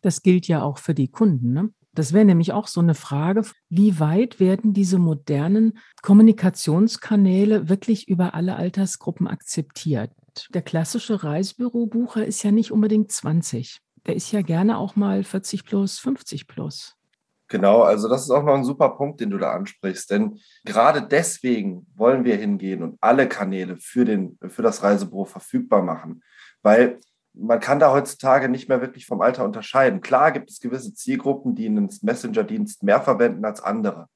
Das 0.00 0.22
gilt 0.22 0.46
ja 0.46 0.62
auch 0.62 0.78
für 0.78 0.94
die 0.94 1.08
Kunden. 1.08 1.52
Ne? 1.52 1.70
Das 1.94 2.12
wäre 2.12 2.24
nämlich 2.24 2.52
auch 2.52 2.66
so 2.66 2.80
eine 2.80 2.94
Frage, 2.94 3.42
wie 3.68 4.00
weit 4.00 4.40
werden 4.40 4.72
diese 4.72 4.98
modernen 4.98 5.78
Kommunikationskanäle 6.02 7.68
wirklich 7.68 8.08
über 8.08 8.34
alle 8.34 8.56
Altersgruppen 8.56 9.28
akzeptiert? 9.28 10.10
Der 10.50 10.62
klassische 10.62 11.22
Reisebürobucher 11.22 12.26
ist 12.26 12.42
ja 12.42 12.50
nicht 12.50 12.72
unbedingt 12.72 13.12
20. 13.12 13.78
Der 14.06 14.16
ist 14.16 14.32
ja 14.32 14.42
gerne 14.42 14.78
auch 14.78 14.96
mal 14.96 15.22
40 15.22 15.64
plus, 15.64 15.98
50 15.98 16.48
plus. 16.48 16.96
Genau, 17.48 17.82
also 17.82 18.08
das 18.08 18.22
ist 18.22 18.30
auch 18.30 18.42
noch 18.42 18.54
ein 18.54 18.64
super 18.64 18.90
Punkt, 18.90 19.20
den 19.20 19.30
du 19.30 19.38
da 19.38 19.52
ansprichst. 19.52 20.10
Denn 20.10 20.40
gerade 20.64 21.06
deswegen 21.06 21.86
wollen 21.94 22.24
wir 22.24 22.36
hingehen 22.36 22.82
und 22.82 22.98
alle 23.00 23.28
Kanäle 23.28 23.76
für, 23.76 24.04
den, 24.04 24.38
für 24.48 24.62
das 24.62 24.82
Reisebüro 24.82 25.24
verfügbar 25.24 25.82
machen. 25.82 26.22
Weil 26.62 26.98
man 27.34 27.60
kann 27.60 27.80
da 27.80 27.90
heutzutage 27.90 28.48
nicht 28.48 28.68
mehr 28.68 28.80
wirklich 28.80 29.06
vom 29.06 29.20
Alter 29.20 29.44
unterscheiden. 29.44 30.00
Klar 30.00 30.32
gibt 30.32 30.50
es 30.50 30.60
gewisse 30.60 30.94
Zielgruppen, 30.94 31.54
die 31.54 31.66
einen 31.66 31.90
Messenger-Dienst 32.02 32.82
mehr 32.82 33.00
verwenden 33.00 33.44
als 33.44 33.60
andere. 33.60 34.08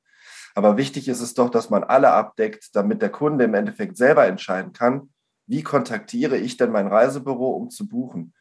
Aber 0.55 0.77
wichtig 0.77 1.09
ist 1.09 1.21
es 1.21 1.35
doch, 1.35 1.51
dass 1.51 1.71
man 1.71 1.85
alle 1.85 2.11
abdeckt, 2.11 2.75
damit 2.75 3.03
der 3.03 3.11
Kunde 3.11 3.45
im 3.45 3.55
Endeffekt 3.55 3.97
selber 3.97 4.27
entscheiden 4.27 4.73
kann, 4.73 5.11
wie 5.47 5.63
kontaktiere 5.63 6.37
ich 6.37 6.57
denn 6.57 6.71
mein 6.71 6.87
Reisebüro, 6.87 7.51
um 7.51 7.71
zu 7.71 7.89
buchen. 7.89 8.35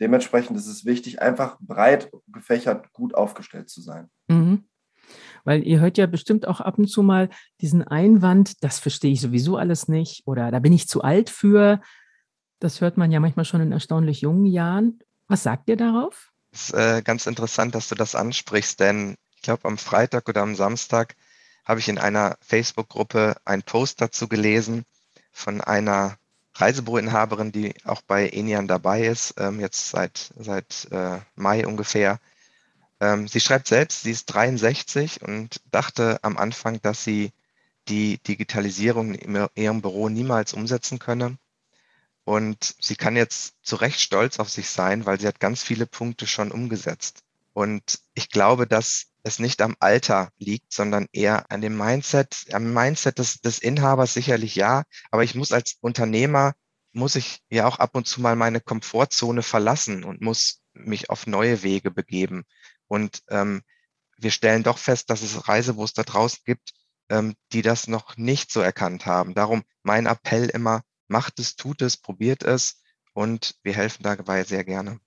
Dementsprechend 0.00 0.56
ist 0.56 0.66
es 0.66 0.84
wichtig, 0.84 1.20
einfach 1.20 1.58
breit 1.60 2.10
gefächert 2.28 2.92
gut 2.92 3.14
aufgestellt 3.14 3.68
zu 3.68 3.80
sein. 3.80 4.08
Mhm. 4.28 4.64
Weil 5.44 5.66
ihr 5.66 5.80
hört 5.80 5.98
ja 5.98 6.06
bestimmt 6.06 6.46
auch 6.46 6.60
ab 6.60 6.78
und 6.78 6.88
zu 6.88 7.02
mal 7.02 7.30
diesen 7.60 7.82
Einwand, 7.82 8.62
das 8.62 8.78
verstehe 8.78 9.12
ich 9.12 9.20
sowieso 9.20 9.56
alles 9.56 9.88
nicht 9.88 10.26
oder 10.26 10.50
da 10.50 10.58
bin 10.58 10.72
ich 10.72 10.88
zu 10.88 11.02
alt 11.02 11.30
für. 11.30 11.80
Das 12.58 12.80
hört 12.80 12.96
man 12.96 13.12
ja 13.12 13.20
manchmal 13.20 13.44
schon 13.44 13.60
in 13.60 13.72
erstaunlich 13.72 14.20
jungen 14.20 14.46
Jahren. 14.46 15.00
Was 15.28 15.42
sagt 15.42 15.68
ihr 15.68 15.76
darauf? 15.76 16.32
Es 16.50 16.70
ist 16.70 16.74
äh, 16.74 17.02
ganz 17.02 17.26
interessant, 17.26 17.74
dass 17.74 17.88
du 17.88 17.94
das 17.94 18.14
ansprichst, 18.14 18.80
denn 18.80 19.16
ich 19.36 19.42
glaube, 19.42 19.68
am 19.68 19.78
Freitag 19.78 20.28
oder 20.28 20.42
am 20.42 20.56
Samstag 20.56 21.14
habe 21.64 21.80
ich 21.80 21.88
in 21.88 21.98
einer 21.98 22.36
Facebook-Gruppe 22.40 23.36
einen 23.44 23.62
Post 23.62 24.00
dazu 24.00 24.26
gelesen 24.26 24.84
von 25.30 25.60
einer 25.60 26.16
Reisebüroinhaberin, 26.54 27.52
die 27.52 27.74
auch 27.84 28.02
bei 28.02 28.28
Enian 28.30 28.66
dabei 28.66 29.06
ist, 29.06 29.34
ähm, 29.38 29.60
jetzt 29.60 29.90
seit, 29.90 30.32
seit 30.36 30.88
äh, 30.90 31.18
Mai 31.36 31.66
ungefähr. 31.66 32.18
Ähm, 33.00 33.28
sie 33.28 33.40
schreibt 33.40 33.68
selbst, 33.68 34.02
sie 34.02 34.10
ist 34.10 34.26
63 34.26 35.22
und 35.22 35.60
dachte 35.70 36.18
am 36.22 36.36
Anfang, 36.36 36.80
dass 36.82 37.04
sie 37.04 37.30
die 37.88 38.18
Digitalisierung 38.18 39.14
in 39.14 39.46
ihrem 39.54 39.82
Büro 39.82 40.08
niemals 40.08 40.52
umsetzen 40.52 40.98
könne. 40.98 41.38
Und 42.28 42.74
sie 42.78 42.94
kann 42.94 43.16
jetzt 43.16 43.54
zu 43.62 43.76
Recht 43.76 44.00
stolz 44.00 44.38
auf 44.38 44.50
sich 44.50 44.68
sein, 44.68 45.06
weil 45.06 45.18
sie 45.18 45.26
hat 45.26 45.40
ganz 45.40 45.62
viele 45.62 45.86
Punkte 45.86 46.26
schon 46.26 46.52
umgesetzt. 46.52 47.22
Und 47.54 48.00
ich 48.12 48.28
glaube, 48.28 48.66
dass 48.66 49.06
es 49.22 49.38
nicht 49.38 49.62
am 49.62 49.76
Alter 49.80 50.30
liegt, 50.36 50.70
sondern 50.70 51.06
eher 51.10 51.50
an 51.50 51.62
dem 51.62 51.78
Mindset, 51.78 52.44
am 52.52 52.74
Mindset 52.74 53.18
des, 53.18 53.40
des 53.40 53.60
Inhabers 53.60 54.12
sicherlich 54.12 54.56
ja. 54.56 54.82
Aber 55.10 55.24
ich 55.24 55.34
muss 55.36 55.52
als 55.52 55.78
Unternehmer, 55.80 56.52
muss 56.92 57.16
ich 57.16 57.40
ja 57.48 57.66
auch 57.66 57.78
ab 57.78 57.96
und 57.96 58.06
zu 58.06 58.20
mal 58.20 58.36
meine 58.36 58.60
Komfortzone 58.60 59.42
verlassen 59.42 60.04
und 60.04 60.20
muss 60.20 60.60
mich 60.74 61.08
auf 61.08 61.26
neue 61.26 61.62
Wege 61.62 61.90
begeben. 61.90 62.44
Und 62.88 63.22
ähm, 63.30 63.62
wir 64.18 64.32
stellen 64.32 64.64
doch 64.64 64.76
fest, 64.76 65.08
dass 65.08 65.22
es 65.22 65.48
Reisebus 65.48 65.94
da 65.94 66.02
draußen 66.02 66.40
gibt, 66.44 66.74
ähm, 67.08 67.36
die 67.52 67.62
das 67.62 67.88
noch 67.88 68.18
nicht 68.18 68.52
so 68.52 68.60
erkannt 68.60 69.06
haben. 69.06 69.32
Darum 69.32 69.62
mein 69.82 70.04
Appell 70.04 70.50
immer, 70.50 70.82
macht 71.08 71.38
es, 71.38 71.56
tut 71.56 71.82
es, 71.82 71.96
probiert 71.96 72.42
es 72.42 72.80
und 73.14 73.54
wir 73.62 73.74
helfen 73.74 74.02
dabei 74.02 74.44
sehr 74.44 74.64
gerne. 74.64 75.00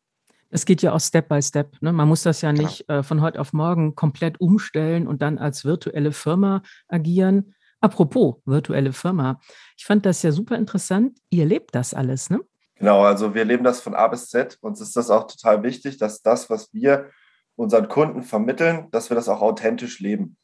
Es 0.49 0.65
geht 0.65 0.81
ja 0.81 0.91
auch 0.91 0.99
Step 0.99 1.29
by 1.29 1.41
Step. 1.41 1.81
Ne? 1.81 1.93
Man 1.93 2.09
muss 2.09 2.23
das 2.23 2.41
ja 2.41 2.51
genau. 2.51 2.63
nicht 2.63 2.89
äh, 2.89 3.03
von 3.03 3.21
heute 3.21 3.39
auf 3.39 3.53
morgen 3.53 3.95
komplett 3.95 4.41
umstellen 4.41 5.07
und 5.07 5.21
dann 5.21 5.37
als 5.37 5.63
virtuelle 5.63 6.11
Firma 6.11 6.61
agieren. 6.89 7.55
Apropos 7.79 8.35
virtuelle 8.45 8.91
Firma. 8.91 9.39
Ich 9.77 9.85
fand 9.85 10.05
das 10.05 10.21
ja 10.23 10.31
super 10.31 10.57
interessant. 10.57 11.17
Ihr 11.29 11.45
lebt 11.45 11.73
das 11.73 11.93
alles, 11.93 12.29
ne? 12.29 12.41
Genau, 12.75 13.03
also 13.03 13.33
wir 13.33 13.45
leben 13.45 13.63
das 13.63 13.79
von 13.79 13.95
A 13.95 14.07
bis 14.07 14.27
Z. 14.27 14.57
Uns 14.61 14.81
ist 14.81 14.95
das 14.97 15.09
auch 15.09 15.27
total 15.27 15.63
wichtig, 15.63 15.97
dass 15.97 16.21
das, 16.21 16.49
was 16.49 16.73
wir 16.73 17.11
unseren 17.55 17.87
Kunden 17.87 18.23
vermitteln, 18.23 18.87
dass 18.91 19.09
wir 19.09 19.15
das 19.15 19.29
auch 19.29 19.41
authentisch 19.41 19.99
leben. 19.99 20.35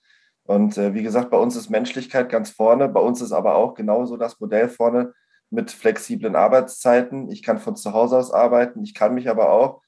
Und 0.43 0.77
äh, 0.77 0.93
wie 0.93 1.03
gesagt, 1.03 1.31
bei 1.31 1.37
uns 1.37 1.55
ist 1.55 1.69
Menschlichkeit 1.69 2.29
ganz 2.29 2.49
vorne. 2.49 2.87
Bei 2.87 3.01
uns 3.01 3.21
ist 3.21 3.33
aber 3.33 3.55
auch 3.55 3.73
genauso 3.73 4.17
das 4.17 4.39
Modell 4.39 4.69
vorne, 4.69 5.13
mit 5.49 5.71
flexiblen 5.71 6.35
Arbeitszeiten. 6.35 7.29
Ich 7.31 7.43
kann 7.43 7.59
von 7.59 7.75
zu 7.75 7.93
Hause 7.93 8.17
aus 8.17 8.31
arbeiten. 8.31 8.83
Ich 8.83 8.93
kann 8.93 9.13
mich 9.13 9.29
aber 9.29 9.51
auch 9.51 9.81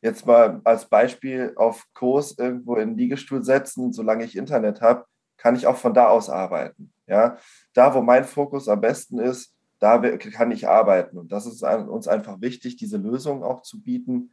jetzt 0.00 0.26
mal 0.26 0.60
als 0.64 0.86
Beispiel 0.86 1.52
auf 1.56 1.86
Kurs 1.94 2.36
irgendwo 2.38 2.76
in 2.76 2.90
den 2.90 2.98
Liegestuhl 2.98 3.42
setzen. 3.42 3.92
Solange 3.92 4.24
ich 4.24 4.36
Internet 4.36 4.80
habe, 4.80 5.04
kann 5.36 5.56
ich 5.56 5.66
auch 5.66 5.76
von 5.76 5.94
da 5.94 6.08
aus 6.08 6.30
arbeiten. 6.30 6.92
Ja, 7.06 7.36
da, 7.74 7.94
wo 7.94 8.00
mein 8.00 8.24
Fokus 8.24 8.68
am 8.68 8.80
besten 8.80 9.18
ist, 9.18 9.54
da 9.80 9.98
kann 9.98 10.52
ich 10.52 10.68
arbeiten. 10.68 11.18
Und 11.18 11.32
das 11.32 11.46
ist 11.46 11.62
uns 11.64 12.06
einfach 12.06 12.40
wichtig, 12.40 12.76
diese 12.76 12.96
Lösung 12.96 13.42
auch 13.42 13.62
zu 13.62 13.82
bieten, 13.82 14.30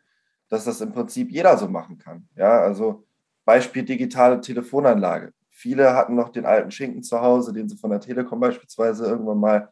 dass 0.47 0.65
das 0.65 0.81
im 0.81 0.91
Prinzip 0.91 1.31
jeder 1.31 1.57
so 1.57 1.67
machen 1.67 1.97
kann. 1.97 2.27
Ja, 2.35 2.61
also 2.61 3.05
Beispiel 3.45 3.83
digitale 3.83 4.41
Telefonanlage. 4.41 5.33
Viele 5.49 5.95
hatten 5.95 6.15
noch 6.15 6.29
den 6.29 6.45
alten 6.45 6.71
Schinken 6.71 7.01
zu 7.01 7.19
Hause, 7.19 7.51
den 7.51 7.67
sie 7.67 7.77
von 7.77 7.89
der 7.89 7.99
Telekom 7.99 8.39
beispielsweise 8.39 9.05
irgendwann 9.05 9.39
mal 9.39 9.69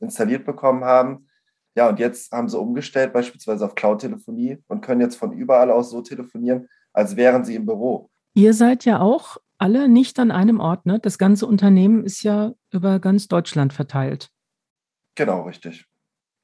installiert 0.00 0.44
bekommen 0.44 0.84
haben. 0.84 1.28
Ja, 1.74 1.88
und 1.88 1.98
jetzt 1.98 2.32
haben 2.32 2.48
sie 2.48 2.58
umgestellt, 2.58 3.12
beispielsweise 3.12 3.64
auf 3.64 3.74
Cloud-Telefonie 3.74 4.58
und 4.66 4.80
können 4.80 5.00
jetzt 5.00 5.16
von 5.16 5.32
überall 5.32 5.70
aus 5.70 5.90
so 5.90 6.02
telefonieren, 6.02 6.68
als 6.92 7.16
wären 7.16 7.44
sie 7.44 7.54
im 7.54 7.66
Büro. 7.66 8.10
Ihr 8.34 8.54
seid 8.54 8.84
ja 8.84 9.00
auch 9.00 9.36
alle 9.58 9.88
nicht 9.88 10.18
an 10.18 10.30
einem 10.30 10.60
Ort, 10.60 10.86
ne? 10.86 10.98
Das 11.00 11.18
ganze 11.18 11.46
Unternehmen 11.46 12.04
ist 12.04 12.22
ja 12.22 12.52
über 12.72 13.00
ganz 13.00 13.28
Deutschland 13.28 13.72
verteilt. 13.72 14.30
Genau, 15.16 15.42
richtig. 15.42 15.84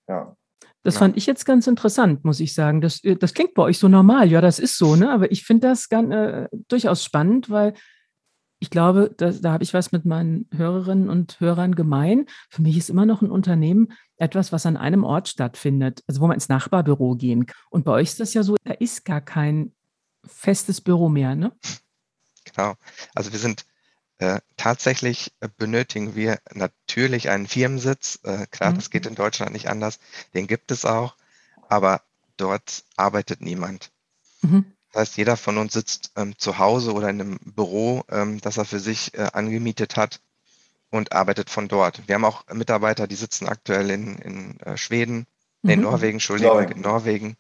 Ja. 0.09 0.37
Das 0.83 0.95
ja. 0.95 0.99
fand 0.99 1.17
ich 1.17 1.27
jetzt 1.27 1.47
ganz 1.47 1.67
interessant, 1.67 2.25
muss 2.25 2.41
ich 2.41 2.55
sagen. 2.55 2.81
Das, 2.81 3.01
das 3.01 3.35
klingt 3.35 3.55
bei 3.55 3.63
euch 3.63 3.79
so 3.79 3.89
normal. 3.89 4.31
Ja, 4.31 4.41
das 4.41 4.59
ist 4.59 4.77
so, 4.77 4.97
ne? 4.97 5.11
Aber 5.11 5.31
ich 5.33 5.45
finde 5.45 5.69
das 5.69 5.89
ganz, 5.89 6.13
äh, 6.13 6.49
durchaus 6.69 7.05
spannend, 7.05 7.51
weil 7.51 7.75
ich 8.65 8.71
glaube, 8.71 9.15
da, 9.15 9.31
da 9.31 9.53
habe 9.53 9.63
ich 9.63 9.75
was 9.75 9.93
mit 9.93 10.07
meinen 10.07 10.49
Hörerinnen 10.51 11.11
und 11.11 11.39
Hörern 11.39 11.75
gemein. 11.75 12.25
Für 12.49 12.63
mich 12.63 12.79
ist 12.79 12.89
immer 12.89 13.05
noch 13.05 13.21
ein 13.21 13.31
Unternehmen 13.31 13.93
etwas, 14.17 14.53
was 14.53 14.65
an 14.65 14.79
einem 14.79 15.05
Ort 15.05 15.29
stattfindet, 15.29 16.03
also 16.07 16.23
wo 16.23 16.27
man 16.27 16.37
ins 16.37 16.49
Nachbarbüro 16.49 17.15
gehen 17.15 17.45
kann. 17.45 17.57
Und 17.69 17.85
bei 17.85 17.93
euch 17.93 18.09
ist 18.09 18.21
das 18.21 18.33
ja 18.33 18.43
so, 18.43 18.57
da 18.65 18.73
ist 18.73 19.05
gar 19.05 19.21
kein 19.21 19.73
festes 20.27 20.81
Büro 20.81 21.11
mehr, 21.11 21.35
ne? 21.35 21.53
Genau. 22.47 22.73
Also 23.15 23.33
wir 23.33 23.39
sind 23.39 23.67
äh, 24.17 24.41
tatsächlich 24.57 25.31
äh, 25.41 25.49
benötigen 25.55 26.15
wir 26.15 26.39
natürlich 26.55 27.29
einen 27.29 27.47
Firmensitz. 27.47 28.19
Äh, 28.23 28.47
klar, 28.47 28.71
mhm. 28.71 28.77
das 28.77 28.89
geht 28.89 29.05
in 29.05 29.15
Deutschland 29.15 29.53
nicht 29.53 29.69
anders. 29.69 30.01
Den 30.33 30.47
gibt 30.47 30.71
es 30.71 30.87
auch, 30.87 31.17
aber 31.69 32.01
dort 32.39 32.85
arbeitet 32.97 33.43
niemand. 33.43 33.91
Mhm. 34.41 34.73
Das 34.95 35.09
heißt, 35.09 35.17
jeder 35.17 35.37
von 35.37 35.59
uns 35.59 35.73
sitzt 35.73 36.13
ähm, 36.15 36.39
zu 36.39 36.59
Hause 36.59 36.93
oder 36.93 37.09
in 37.11 37.21
einem 37.21 37.39
Büro, 37.43 38.05
ähm, 38.09 38.41
das 38.41 38.59
er 38.59 38.65
für 38.65 38.79
sich 38.79 39.13
äh, 39.15 39.29
angemietet 39.33 39.97
hat 39.97 40.21
und 40.91 41.11
arbeitet 41.11 41.51
von 41.51 41.67
dort. 41.67 42.07
Wir 42.07 42.15
haben 42.15 42.25
auch 42.25 42.47
Mitarbeiter, 42.53 43.09
die 43.09 43.17
sitzen 43.17 43.49
aktuell 43.49 43.91
in, 43.91 44.17
in 44.19 44.61
äh, 44.61 44.77
Schweden, 44.77 45.27
mhm. 45.63 45.71
in 45.71 45.81
Norwegen, 45.81 46.15
Entschuldigung, 46.15 46.69
in 46.69 46.81
Norwegen. 46.81 47.37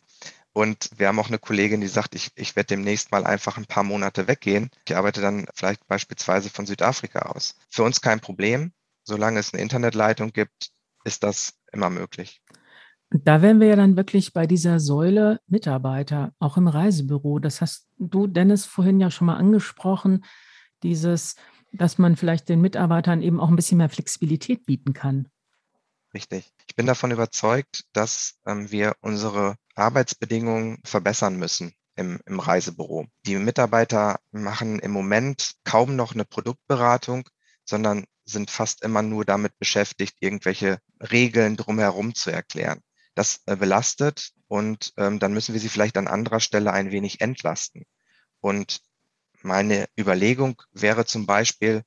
Und 0.52 0.90
wir 0.96 1.06
haben 1.06 1.20
auch 1.20 1.28
eine 1.28 1.38
Kollegin, 1.38 1.80
die 1.80 1.86
sagt, 1.86 2.16
ich, 2.16 2.32
ich 2.34 2.56
werde 2.56 2.66
demnächst 2.68 3.12
mal 3.12 3.24
einfach 3.24 3.56
ein 3.56 3.66
paar 3.66 3.84
Monate 3.84 4.26
weggehen. 4.26 4.70
Ich 4.88 4.96
arbeite 4.96 5.20
dann 5.20 5.46
vielleicht 5.54 5.86
beispielsweise 5.86 6.50
von 6.50 6.66
Südafrika 6.66 7.20
aus. 7.20 7.54
Für 7.70 7.84
uns 7.84 8.00
kein 8.00 8.18
Problem. 8.18 8.72
Solange 9.04 9.38
es 9.38 9.52
eine 9.52 9.62
Internetleitung 9.62 10.32
gibt, 10.32 10.72
ist 11.04 11.22
das 11.22 11.54
immer 11.72 11.90
möglich. 11.90 12.40
Da 13.22 13.42
wären 13.42 13.60
wir 13.60 13.68
ja 13.68 13.76
dann 13.76 13.96
wirklich 13.96 14.32
bei 14.32 14.48
dieser 14.48 14.80
Säule 14.80 15.40
Mitarbeiter, 15.46 16.32
auch 16.40 16.56
im 16.56 16.66
Reisebüro. 16.66 17.38
Das 17.38 17.60
hast 17.60 17.86
du, 17.96 18.26
Dennis, 18.26 18.64
vorhin 18.64 18.98
ja 18.98 19.08
schon 19.08 19.28
mal 19.28 19.36
angesprochen, 19.36 20.24
dieses, 20.82 21.36
dass 21.72 21.96
man 21.96 22.16
vielleicht 22.16 22.48
den 22.48 22.60
Mitarbeitern 22.60 23.22
eben 23.22 23.38
auch 23.38 23.48
ein 23.48 23.54
bisschen 23.54 23.78
mehr 23.78 23.88
Flexibilität 23.88 24.66
bieten 24.66 24.94
kann. 24.94 25.28
Richtig. 26.12 26.52
Ich 26.66 26.74
bin 26.74 26.86
davon 26.86 27.12
überzeugt, 27.12 27.84
dass 27.92 28.34
ähm, 28.46 28.72
wir 28.72 28.96
unsere 29.00 29.54
Arbeitsbedingungen 29.76 30.80
verbessern 30.84 31.36
müssen 31.36 31.72
im, 31.94 32.18
im 32.26 32.40
Reisebüro. 32.40 33.06
Die 33.26 33.36
Mitarbeiter 33.36 34.18
machen 34.32 34.80
im 34.80 34.90
Moment 34.90 35.52
kaum 35.62 35.94
noch 35.94 36.14
eine 36.14 36.24
Produktberatung, 36.24 37.28
sondern 37.64 38.06
sind 38.24 38.50
fast 38.50 38.82
immer 38.82 39.02
nur 39.02 39.24
damit 39.24 39.56
beschäftigt, 39.60 40.16
irgendwelche 40.18 40.78
Regeln 41.00 41.56
drumherum 41.56 42.16
zu 42.16 42.32
erklären. 42.32 42.80
Das 43.14 43.42
äh, 43.46 43.56
belastet 43.56 44.32
und 44.48 44.92
ähm, 44.96 45.18
dann 45.18 45.32
müssen 45.32 45.52
wir 45.52 45.60
sie 45.60 45.68
vielleicht 45.68 45.96
an 45.96 46.08
anderer 46.08 46.40
Stelle 46.40 46.72
ein 46.72 46.90
wenig 46.90 47.20
entlasten. 47.20 47.84
Und 48.40 48.82
meine 49.42 49.86
Überlegung 49.98 50.62
wäre 50.72 51.04
zum 51.04 51.26
Beispiel, 51.26 51.82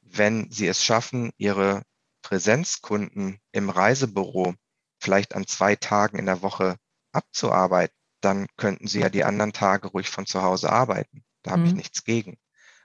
wenn 0.00 0.50
Sie 0.50 0.66
es 0.66 0.84
schaffen, 0.84 1.32
Ihre 1.36 1.82
Präsenzkunden 2.22 3.40
im 3.52 3.70
Reisebüro 3.70 4.54
vielleicht 4.98 5.34
an 5.34 5.46
zwei 5.46 5.76
Tagen 5.76 6.18
in 6.18 6.26
der 6.26 6.42
Woche 6.42 6.76
abzuarbeiten, 7.12 7.96
dann 8.20 8.46
könnten 8.56 8.86
Sie 8.86 9.00
ja 9.00 9.08
die 9.08 9.24
anderen 9.24 9.52
Tage 9.52 9.88
ruhig 9.88 10.08
von 10.08 10.26
zu 10.26 10.42
Hause 10.42 10.70
arbeiten. 10.70 11.24
Da 11.42 11.52
habe 11.52 11.62
mhm. 11.62 11.68
ich 11.68 11.74
nichts 11.74 12.04
gegen. 12.04 12.38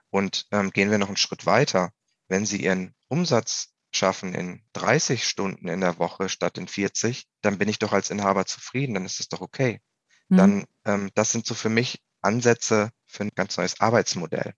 Und 0.10 0.48
ähm, 0.52 0.72
gehen 0.72 0.92
wir 0.92 0.98
noch 0.98 1.08
einen 1.08 1.18
Schritt 1.18 1.46
weiter. 1.46 1.92
Wenn 2.28 2.46
Sie 2.46 2.64
Ihren 2.64 2.96
Umsatz 3.10 3.75
schaffen 3.96 4.34
in 4.34 4.62
30 4.74 5.28
Stunden 5.28 5.68
in 5.68 5.82
der 5.82 6.00
Woche 6.00 6.30
statt 6.30 6.58
in 6.58 6.68
40, 6.68 7.28
dann 7.42 7.58
bin 7.58 7.70
ich 7.70 7.80
doch 7.80 7.94
als 7.94 8.10
Inhaber 8.10 8.46
zufrieden, 8.46 8.94
dann 8.94 9.06
ist 9.06 9.20
es 9.20 9.30
doch 9.30 9.42
okay. 9.42 9.82
Mhm. 10.30 10.38
Dann, 10.38 10.66
ähm, 10.86 11.10
das 11.16 11.32
sind 11.32 11.46
so 11.46 11.54
für 11.54 11.70
mich 11.70 12.02
Ansätze 12.22 12.90
für 13.06 13.24
ein 13.24 13.32
ganz 13.36 13.58
neues 13.58 13.80
Arbeitsmodell. 13.80 14.54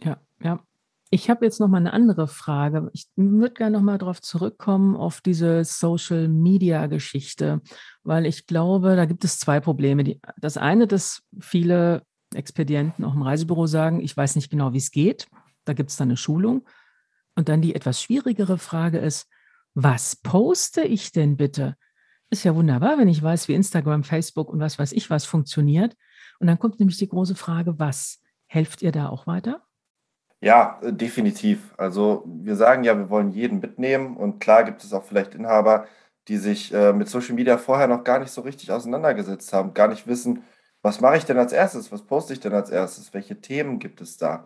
Ja, 0.00 0.20
ja. 0.40 0.60
Ich 1.10 1.30
habe 1.30 1.44
jetzt 1.44 1.60
noch 1.60 1.68
mal 1.68 1.76
eine 1.76 1.92
andere 1.92 2.26
Frage. 2.26 2.90
Ich 2.92 3.06
würde 3.14 3.54
gerne 3.54 3.76
noch 3.76 3.84
mal 3.84 3.98
darauf 3.98 4.20
zurückkommen, 4.20 4.96
auf 4.96 5.20
diese 5.20 5.62
Social-Media-Geschichte, 5.62 7.60
weil 8.02 8.26
ich 8.26 8.46
glaube, 8.46 8.96
da 8.96 9.04
gibt 9.04 9.24
es 9.24 9.38
zwei 9.38 9.60
Probleme. 9.60 10.18
das 10.36 10.56
eine, 10.56 10.88
dass 10.88 11.22
viele 11.38 12.02
Expedienten 12.34 13.04
auch 13.04 13.14
im 13.14 13.22
Reisebüro 13.22 13.68
sagen, 13.68 14.00
ich 14.00 14.16
weiß 14.16 14.34
nicht 14.34 14.50
genau, 14.50 14.72
wie 14.72 14.78
es 14.78 14.90
geht. 14.90 15.28
Da 15.64 15.72
gibt 15.72 15.90
es 15.90 15.96
dann 15.96 16.08
eine 16.08 16.16
Schulung. 16.16 16.66
Und 17.36 17.48
dann 17.48 17.62
die 17.62 17.74
etwas 17.74 18.00
schwierigere 18.00 18.58
Frage 18.58 18.98
ist, 18.98 19.28
was 19.74 20.16
poste 20.16 20.82
ich 20.82 21.12
denn 21.12 21.36
bitte? 21.36 21.76
Ist 22.30 22.44
ja 22.44 22.54
wunderbar, 22.54 22.98
wenn 22.98 23.08
ich 23.08 23.22
weiß, 23.22 23.48
wie 23.48 23.54
Instagram, 23.54 24.04
Facebook 24.04 24.48
und 24.48 24.60
was 24.60 24.78
weiß 24.78 24.92
ich 24.92 25.10
was 25.10 25.24
funktioniert. 25.24 25.96
Und 26.38 26.46
dann 26.46 26.58
kommt 26.58 26.78
nämlich 26.78 26.98
die 26.98 27.08
große 27.08 27.34
Frage, 27.34 27.78
was? 27.78 28.20
Helft 28.46 28.82
ihr 28.82 28.92
da 28.92 29.08
auch 29.08 29.26
weiter? 29.26 29.62
Ja, 30.40 30.78
äh, 30.82 30.92
definitiv. 30.92 31.74
Also 31.76 32.24
wir 32.26 32.56
sagen 32.56 32.84
ja, 32.84 32.96
wir 32.96 33.10
wollen 33.10 33.30
jeden 33.30 33.60
mitnehmen 33.60 34.16
und 34.16 34.40
klar 34.40 34.64
gibt 34.64 34.84
es 34.84 34.92
auch 34.92 35.04
vielleicht 35.04 35.34
Inhaber, 35.34 35.86
die 36.28 36.36
sich 36.36 36.72
äh, 36.72 36.92
mit 36.92 37.08
Social 37.08 37.34
Media 37.34 37.58
vorher 37.58 37.88
noch 37.88 38.04
gar 38.04 38.18
nicht 38.18 38.30
so 38.30 38.42
richtig 38.42 38.70
auseinandergesetzt 38.70 39.52
haben, 39.52 39.74
gar 39.74 39.88
nicht 39.88 40.06
wissen, 40.06 40.44
was 40.82 41.00
mache 41.00 41.16
ich 41.16 41.24
denn 41.24 41.38
als 41.38 41.52
erstes, 41.52 41.90
was 41.92 42.02
poste 42.02 42.34
ich 42.34 42.40
denn 42.40 42.52
als 42.52 42.68
erstes, 42.70 43.14
welche 43.14 43.40
Themen 43.40 43.78
gibt 43.78 44.02
es 44.02 44.18
da. 44.18 44.44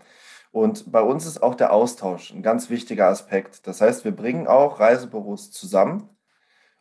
Und 0.50 0.90
bei 0.90 1.00
uns 1.00 1.26
ist 1.26 1.42
auch 1.42 1.54
der 1.54 1.72
Austausch 1.72 2.32
ein 2.32 2.42
ganz 2.42 2.70
wichtiger 2.70 3.08
Aspekt. 3.08 3.66
Das 3.66 3.80
heißt, 3.80 4.04
wir 4.04 4.12
bringen 4.12 4.46
auch 4.46 4.80
Reisebüros 4.80 5.50
zusammen 5.50 6.08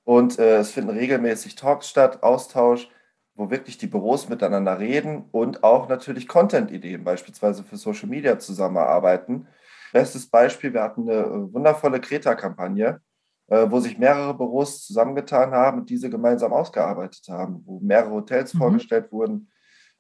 und 0.04 0.40
äh, 0.40 0.58
es 0.60 0.72
finden 0.72 0.92
regelmäßig 0.92 1.56
Talks 1.56 1.90
statt, 1.90 2.24
Austausch 2.24 2.90
wo 3.38 3.52
wirklich 3.52 3.78
die 3.78 3.88
Büros 3.88 4.28
miteinander 4.30 4.80
reden 4.80 5.26
und 5.32 5.64
auch 5.64 5.88
natürlich 5.88 6.28
Content-Ideen, 6.28 7.04
beispielsweise 7.04 7.64
für 7.64 7.78
Social 7.78 8.10
Media 8.10 8.40
zusammenarbeiten. 8.40 9.48
Bestes 9.94 10.28
Beispiel, 10.28 10.74
wir 10.74 10.82
hatten 10.82 11.10
eine 11.10 11.22
äh, 11.22 11.54
wundervolle 11.54 12.02
Kreta-Kampagne, 12.02 13.00
äh, 13.48 13.68
wo 13.70 13.80
sich 13.80 14.00
mehrere 14.00 14.34
Büros 14.36 14.86
zusammengetan 14.86 15.52
haben 15.52 15.80
und 15.80 15.90
diese 15.90 16.10
gemeinsam 16.10 16.52
ausgearbeitet 16.52 17.28
haben, 17.30 17.62
wo 17.66 17.80
mehrere 17.80 18.12
Hotels 18.12 18.56
mhm. 18.56 18.58
vorgestellt 18.58 19.12
wurden. 19.12 19.52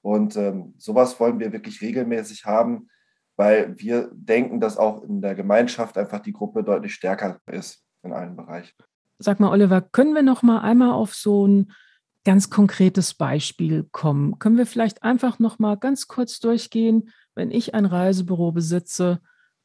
Und 0.01 0.35
ähm, 0.35 0.73
sowas 0.77 1.19
wollen 1.19 1.39
wir 1.39 1.53
wirklich 1.53 1.79
regelmäßig 1.81 2.45
haben, 2.45 2.89
weil 3.37 3.79
wir 3.79 4.09
denken, 4.13 4.59
dass 4.59 4.77
auch 4.77 5.03
in 5.03 5.21
der 5.21 5.35
Gemeinschaft 5.35 5.97
einfach 5.97 6.19
die 6.19 6.33
Gruppe 6.33 6.63
deutlich 6.63 6.93
stärker 6.93 7.39
ist 7.45 7.83
in 8.03 8.11
allen 8.11 8.35
Bereichen. 8.35 8.75
Sag 9.19 9.39
mal, 9.39 9.49
Oliver, 9.49 9.81
können 9.81 10.13
wir 10.13 10.23
noch 10.23 10.43
mal 10.43 10.59
einmal 10.59 10.91
auf 10.91 11.15
so 11.15 11.47
ein 11.47 11.71
ganz 12.25 12.49
konkretes 12.49 13.13
Beispiel 13.13 13.87
kommen. 13.91 14.37
Können 14.37 14.57
wir 14.57 14.65
vielleicht 14.65 15.03
einfach 15.03 15.39
noch 15.39 15.59
mal 15.59 15.77
ganz 15.77 16.07
kurz 16.07 16.39
durchgehen, 16.39 17.09
wenn 17.35 17.51
ich 17.51 17.73
ein 17.73 17.85
Reisebüro 17.85 18.51
besitze 18.51 19.21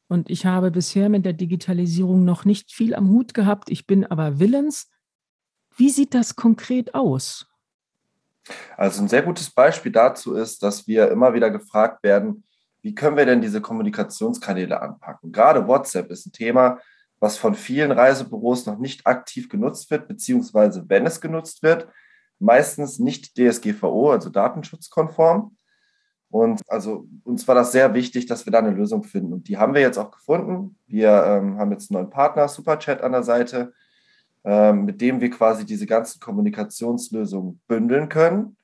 und 0.07 0.29
ich 0.29 0.45
habe 0.45 0.71
bisher 0.71 1.09
mit 1.09 1.25
der 1.25 1.33
Digitalisierung 1.33 2.23
noch 2.23 2.45
nicht 2.45 2.71
viel 2.71 2.93
am 2.93 3.09
Hut 3.09 3.33
gehabt, 3.33 3.69
ich 3.69 3.87
bin 3.87 4.05
aber 4.05 4.39
willens. 4.39 4.89
Wie 5.75 5.89
sieht 5.89 6.13
das 6.13 6.35
konkret 6.35 6.93
aus? 6.93 7.47
Also 8.77 9.01
ein 9.01 9.07
sehr 9.07 9.23
gutes 9.23 9.49
Beispiel 9.49 9.91
dazu 9.91 10.35
ist, 10.35 10.61
dass 10.61 10.87
wir 10.87 11.09
immer 11.09 11.33
wieder 11.33 11.49
gefragt 11.49 12.03
werden, 12.03 12.43
wie 12.83 12.93
können 12.93 13.17
wir 13.17 13.25
denn 13.25 13.41
diese 13.41 13.61
Kommunikationskanäle 13.61 14.79
anpacken? 14.81 15.31
Gerade 15.31 15.67
WhatsApp 15.67 16.11
ist 16.11 16.27
ein 16.27 16.33
Thema, 16.33 16.79
was 17.19 17.37
von 17.37 17.55
vielen 17.55 17.91
Reisebüros 17.91 18.65
noch 18.65 18.77
nicht 18.77 19.07
aktiv 19.07 19.47
genutzt 19.47 19.89
wird, 19.89 20.09
beziehungsweise 20.09 20.83
wenn 20.89 21.05
es 21.05 21.21
genutzt 21.21 21.63
wird, 21.63 21.87
meistens 22.39 22.99
nicht 22.99 23.37
DSGVO, 23.37 24.11
also 24.11 24.29
datenschutzkonform. 24.29 25.55
Und 26.29 26.61
also 26.67 27.07
uns 27.23 27.47
war 27.47 27.55
das 27.55 27.71
sehr 27.71 27.93
wichtig, 27.93 28.25
dass 28.25 28.45
wir 28.45 28.51
da 28.51 28.59
eine 28.59 28.71
Lösung 28.71 29.03
finden. 29.03 29.31
Und 29.31 29.47
die 29.47 29.57
haben 29.57 29.73
wir 29.73 29.81
jetzt 29.81 29.97
auch 29.97 30.11
gefunden. 30.11 30.77
Wir 30.85 31.09
ähm, 31.23 31.57
haben 31.57 31.71
jetzt 31.71 31.89
einen 31.89 32.01
neuen 32.01 32.09
Partner, 32.09 32.49
Superchat, 32.49 33.01
an 33.01 33.13
der 33.13 33.23
Seite, 33.23 33.71
ähm, 34.43 34.83
mit 34.83 34.99
dem 34.99 35.21
wir 35.21 35.29
quasi 35.29 35.65
diese 35.65 35.85
ganzen 35.85 36.19
Kommunikationslösungen 36.19 37.61
bündeln 37.67 38.09
können 38.09 38.57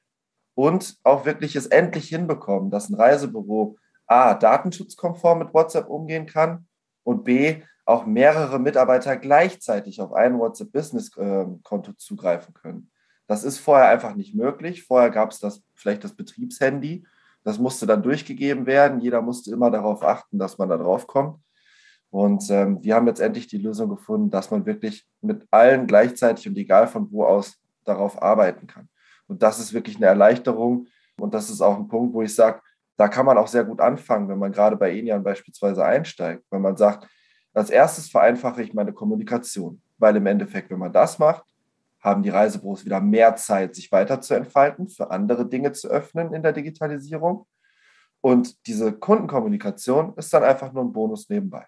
und 0.56 0.98
auch 1.04 1.26
wirklich 1.26 1.56
es 1.56 1.68
endlich 1.68 2.10
hinbekommen, 2.10 2.70
dass 2.70 2.90
ein 2.90 2.96
Reisebüro 2.96 3.78
A, 4.10 4.34
datenschutzkonform 4.34 5.40
mit 5.40 5.54
WhatsApp 5.54 5.88
umgehen 5.88 6.26
kann 6.26 6.68
und 7.04 7.24
B, 7.24 7.62
auch 7.86 8.06
mehrere 8.06 8.60
Mitarbeiter 8.60 9.18
gleichzeitig 9.18 10.00
auf 10.02 10.14
ein 10.14 10.38
WhatsApp-Business-Konto 10.38 11.92
ähm, 11.92 11.98
zugreifen 11.98 12.54
können. 12.54 12.92
Das 13.28 13.44
ist 13.44 13.60
vorher 13.60 13.90
einfach 13.90 14.16
nicht 14.16 14.36
möglich. 14.36 14.84
Vorher 14.84 15.10
gab 15.10 15.32
es 15.32 15.40
das 15.40 15.64
vielleicht 15.76 16.04
das 16.04 16.16
Betriebshandy. 16.16 17.06
Das 17.44 17.58
musste 17.58 17.88
dann 17.88 18.04
durchgegeben 18.04 18.66
werden. 18.66 19.00
Jeder 19.00 19.22
musste 19.22 19.52
immer 19.52 19.72
darauf 19.72 20.04
achten, 20.04 20.38
dass 20.38 20.58
man 20.58 20.70
da 20.70 20.78
drauf 20.78 21.08
kommt. 21.08 21.40
Und 22.12 22.50
ähm, 22.50 22.84
wir 22.84 22.96
haben 22.96 23.08
jetzt 23.08 23.22
endlich 23.22 23.48
die 23.48 23.58
Lösung 23.58 23.90
gefunden, 23.90 24.30
dass 24.30 24.50
man 24.50 24.66
wirklich 24.66 25.08
mit 25.22 25.48
allen 25.52 25.86
gleichzeitig 25.86 26.48
und 26.48 26.58
egal 26.58 26.88
von 26.88 27.12
wo 27.12 27.24
aus 27.24 27.60
darauf 27.86 28.22
arbeiten 28.22 28.68
kann. 28.68 28.90
Und 29.28 29.44
das 29.44 29.60
ist 29.60 29.74
wirklich 29.74 29.98
eine 29.98 30.08
Erleichterung. 30.08 30.88
Und 31.18 31.34
das 31.34 31.50
ist 31.50 31.62
auch 31.62 31.78
ein 31.78 31.88
Punkt, 31.88 32.14
wo 32.14 32.22
ich 32.22 32.34
sage, 32.34 32.62
da 33.00 33.08
kann 33.08 33.26
man 33.26 33.38
auch 33.38 33.48
sehr 33.48 33.64
gut 33.64 33.80
anfangen, 33.80 34.28
wenn 34.28 34.40
man 34.40 34.52
gerade 34.52 34.76
bei 34.76 34.92
Enian 34.92 35.24
beispielsweise 35.24 35.86
einsteigt. 35.86 36.44
Wenn 36.52 36.62
man 36.62 36.76
sagt, 36.76 37.08
als 37.54 37.70
erstes 37.70 38.10
vereinfache 38.10 38.62
ich 38.62 38.74
meine 38.74 38.92
Kommunikation. 38.92 39.82
Weil 39.98 40.18
im 40.18 40.26
Endeffekt, 40.26 40.70
wenn 40.70 40.80
man 40.80 40.92
das 40.92 41.18
macht, 41.18 41.46
haben 42.02 42.24
die 42.24 42.30
Reisebüros 42.30 42.84
wieder 42.84 43.00
mehr 43.00 43.38
Zeit, 43.38 43.74
sich 43.74 43.90
weiter 43.94 44.20
zu 44.20 44.34
entfalten, 44.34 44.90
für 44.90 45.12
andere 45.12 45.48
Dinge 45.48 45.72
zu 45.72 45.88
öffnen 45.88 46.34
in 46.34 46.44
der 46.44 46.52
Digitalisierung. 46.52 47.48
Und 48.20 48.68
diese 48.68 48.92
Kundenkommunikation 48.92 50.14
ist 50.18 50.34
dann 50.34 50.44
einfach 50.44 50.74
nur 50.74 50.84
ein 50.84 50.92
Bonus 50.92 51.30
nebenbei. 51.30 51.68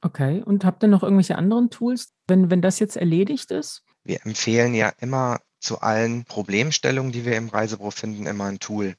Okay, 0.00 0.44
und 0.44 0.64
habt 0.64 0.84
ihr 0.84 0.88
noch 0.88 1.02
irgendwelche 1.02 1.36
anderen 1.36 1.70
Tools, 1.70 2.14
wenn, 2.28 2.52
wenn 2.52 2.62
das 2.62 2.78
jetzt 2.78 2.96
erledigt 2.96 3.50
ist? 3.50 3.82
Wir 4.04 4.24
empfehlen 4.24 4.74
ja 4.74 4.92
immer 5.00 5.40
zu 5.58 5.80
allen 5.80 6.24
Problemstellungen, 6.24 7.10
die 7.10 7.24
wir 7.24 7.36
im 7.36 7.48
Reisebüro 7.48 7.90
finden, 7.90 8.26
immer 8.26 8.44
ein 8.44 8.60
Tool. 8.60 8.94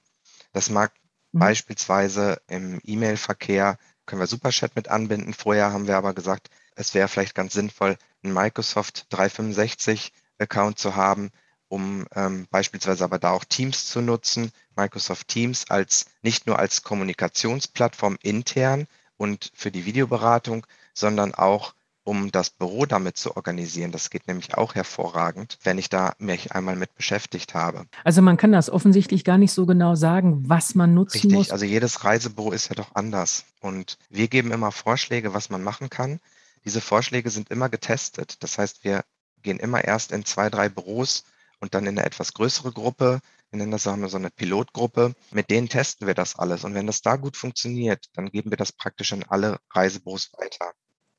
Das 0.51 0.69
mag 0.69 0.91
mhm. 1.38 1.39
beispielsweise 1.39 2.41
im 2.47 2.80
E-Mail-Verkehr, 2.84 3.78
können 4.06 4.21
wir 4.21 4.28
Superchat 4.28 4.76
mit 4.76 4.88
anbinden. 4.88 5.34
Vorher 5.34 5.71
haben 5.71 5.88
wir 5.88 5.97
aber 5.97 6.13
gesagt, 6.13 6.50
es 6.76 6.93
wäre 6.93 7.08
vielleicht 7.08 7.36
ganz 7.36 7.54
sinnvoll, 7.54 7.97
ein 8.23 8.34
Microsoft 8.34 9.06
365 9.10 10.13
Account 10.39 10.80
zu 10.80 10.95
haben, 10.95 11.32
um 11.67 12.06
ähm, 12.15 12.47
beispielsweise 12.50 13.04
aber 13.04 13.19
da 13.19 13.32
auch 13.32 13.43
Teams 13.43 13.88
zu 13.88 14.02
nutzen, 14.02 14.52
Microsoft 14.76 15.28
Teams 15.28 15.69
als 15.69 16.06
nicht 16.21 16.47
nur 16.47 16.60
als 16.60 16.84
Kommunikationsplattform 16.84 18.17
intern 18.21 18.88
und 19.17 19.52
für 19.54 19.71
die 19.71 19.86
Videoberatung, 19.86 20.65
sondern 20.93 21.34
auch 21.36 21.73
um 22.08 22.32
das 22.32 22.50
Büro 22.52 22.86
damit 22.86 23.17
zu 23.17 23.36
organisieren. 23.36 23.91
Das 23.91 24.10
geht 24.10 24.30
nämlich 24.30 24.56
auch 24.56 24.76
hervorragend, 24.76 25.60
wenn 25.63 25.78
ich 25.78 25.89
da 25.89 26.13
mich 26.20 26.54
einmal 26.54 26.78
mit 26.78 26.96
beschäftigt 26.96 27.54
habe. 27.54 27.86
Also 28.06 28.22
man 28.22 28.38
kann 28.38 28.54
das 28.54 28.70
offensichtlich 28.70 29.26
gar 29.26 29.38
nicht 29.38 29.52
so 29.52 29.65
genau 29.65 29.96
sagen, 29.96 30.48
was 30.48 30.74
man 30.74 30.93
nutzen 30.93 31.17
Richtig, 31.17 31.34
muss. 31.34 31.52
also 31.52 31.65
jedes 31.65 32.06
Reisebüro 32.06 32.54
ist 32.54 32.70
ja 32.70 32.76
doch 32.76 32.96
anders. 32.96 33.43
Und 33.60 33.98
wir 34.10 34.30
geben 34.30 34.54
immer 34.54 34.72
Vorschläge, 34.72 35.34
was 35.34 35.50
man 35.50 35.62
machen 35.63 35.89
kann. 35.89 36.22
Diese 36.63 36.80
Vorschläge 36.80 37.30
sind 37.30 37.52
immer 37.52 37.67
getestet. 37.67 38.41
Das 38.41 38.58
heißt, 38.58 38.86
wir 38.86 39.04
gehen 39.43 39.60
immer 39.60 39.84
erst 39.84 40.13
in 40.13 40.24
zwei, 40.24 40.50
drei 40.50 40.70
Büros 40.70 41.26
und 41.60 41.74
dann 41.74 41.88
in 41.88 42.00
eine 42.00 42.06
etwas 42.06 42.34
größere 42.34 42.72
Gruppe. 42.72 43.20
Wir 43.50 43.60
nennen 43.60 43.72
das 43.72 43.86
haben 43.86 44.02
wir 44.02 44.08
so 44.08 44.17
eine 44.17 44.30
Pilotgruppe. 44.30 45.13
Mit 45.32 45.50
denen 45.50 45.67
testen 45.67 46.08
wir 46.08 46.13
das 46.13 46.38
alles. 46.38 46.63
Und 46.63 46.74
wenn 46.74 46.88
das 46.88 47.02
da 47.02 47.17
gut 47.17 47.36
funktioniert, 47.36 48.06
dann 48.13 48.30
geben 48.30 48.50
wir 48.50 48.58
das 48.58 48.72
praktisch 48.72 49.12
in 49.12 49.26
alle 49.26 49.60
Reisebüros 49.74 50.32
weiter. 50.38 50.72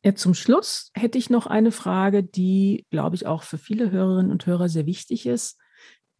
Ja, 0.09 0.15
zum 0.15 0.33
Schluss 0.33 0.91
hätte 0.95 1.19
ich 1.19 1.29
noch 1.29 1.47
eine 1.47 1.71
Frage, 1.71 2.23
die, 2.23 2.87
glaube 2.89 3.15
ich, 3.15 3.27
auch 3.27 3.43
für 3.43 3.59
viele 3.59 3.91
Hörerinnen 3.91 4.33
und 4.33 4.47
Hörer 4.47 4.71
sehr 4.71 4.87
wichtig 4.87 5.27
ist. 5.27 5.59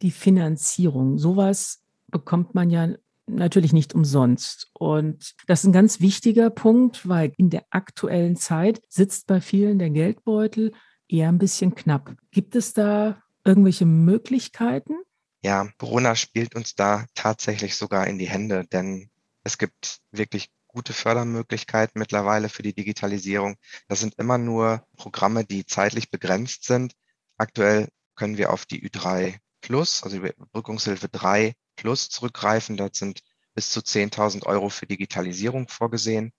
Die 0.03 0.11
Finanzierung. 0.11 1.17
Sowas 1.17 1.81
bekommt 2.05 2.53
man 2.53 2.69
ja 2.69 2.89
natürlich 3.25 3.73
nicht 3.73 3.95
umsonst. 3.95 4.69
Und 4.73 5.33
das 5.47 5.61
ist 5.61 5.65
ein 5.65 5.73
ganz 5.73 6.01
wichtiger 6.01 6.51
Punkt, 6.51 7.09
weil 7.09 7.33
in 7.37 7.49
der 7.49 7.65
aktuellen 7.71 8.35
Zeit 8.35 8.79
sitzt 8.89 9.25
bei 9.25 9.41
vielen 9.41 9.79
der 9.79 9.89
Geldbeutel 9.89 10.71
eher 11.07 11.29
ein 11.29 11.39
bisschen 11.39 11.73
knapp. 11.73 12.15
Gibt 12.29 12.55
es 12.55 12.73
da 12.73 13.23
irgendwelche 13.43 13.87
Möglichkeiten? 13.87 14.97
Ja, 15.43 15.67
Corona 15.79 16.13
spielt 16.13 16.53
uns 16.53 16.75
da 16.75 17.07
tatsächlich 17.15 17.75
sogar 17.75 18.05
in 18.05 18.19
die 18.19 18.29
Hände, 18.29 18.67
denn 18.71 19.09
es 19.43 19.57
gibt 19.57 19.97
wirklich 20.11 20.51
gute 20.69 20.93
Fördermöglichkeiten 20.93 21.99
mittlerweile 21.99 22.47
für 22.47 22.63
die 22.63 22.73
Digitalisierung. 22.73 23.57
Das 23.87 23.99
sind 23.99 24.15
immer 24.15 24.37
nur 24.37 24.87
Programme, 24.95 25.43
die 25.43 25.65
zeitlich 25.65 26.09
begrenzt 26.09 26.63
sind. 26.63 26.93
Aktuell 27.37 27.89
können 28.15 28.37
wir 28.37 28.53
auf 28.53 28.65
die 28.65 28.87
Ü3 28.87 29.37
Plus, 29.61 30.03
also 30.03 30.19
die 30.19 30.27
Überbrückungshilfe 30.29 31.09
3 31.09 31.53
Plus 31.75 32.09
zurückgreifen. 32.09 32.77
Dort 32.77 32.95
sind 32.95 33.21
bis 33.55 33.71
zu 33.71 33.81
10.000 33.81 34.45
Euro 34.45 34.69
für 34.69 34.85
Digitalisierung 34.85 35.67
vorgesehen. 35.67 36.31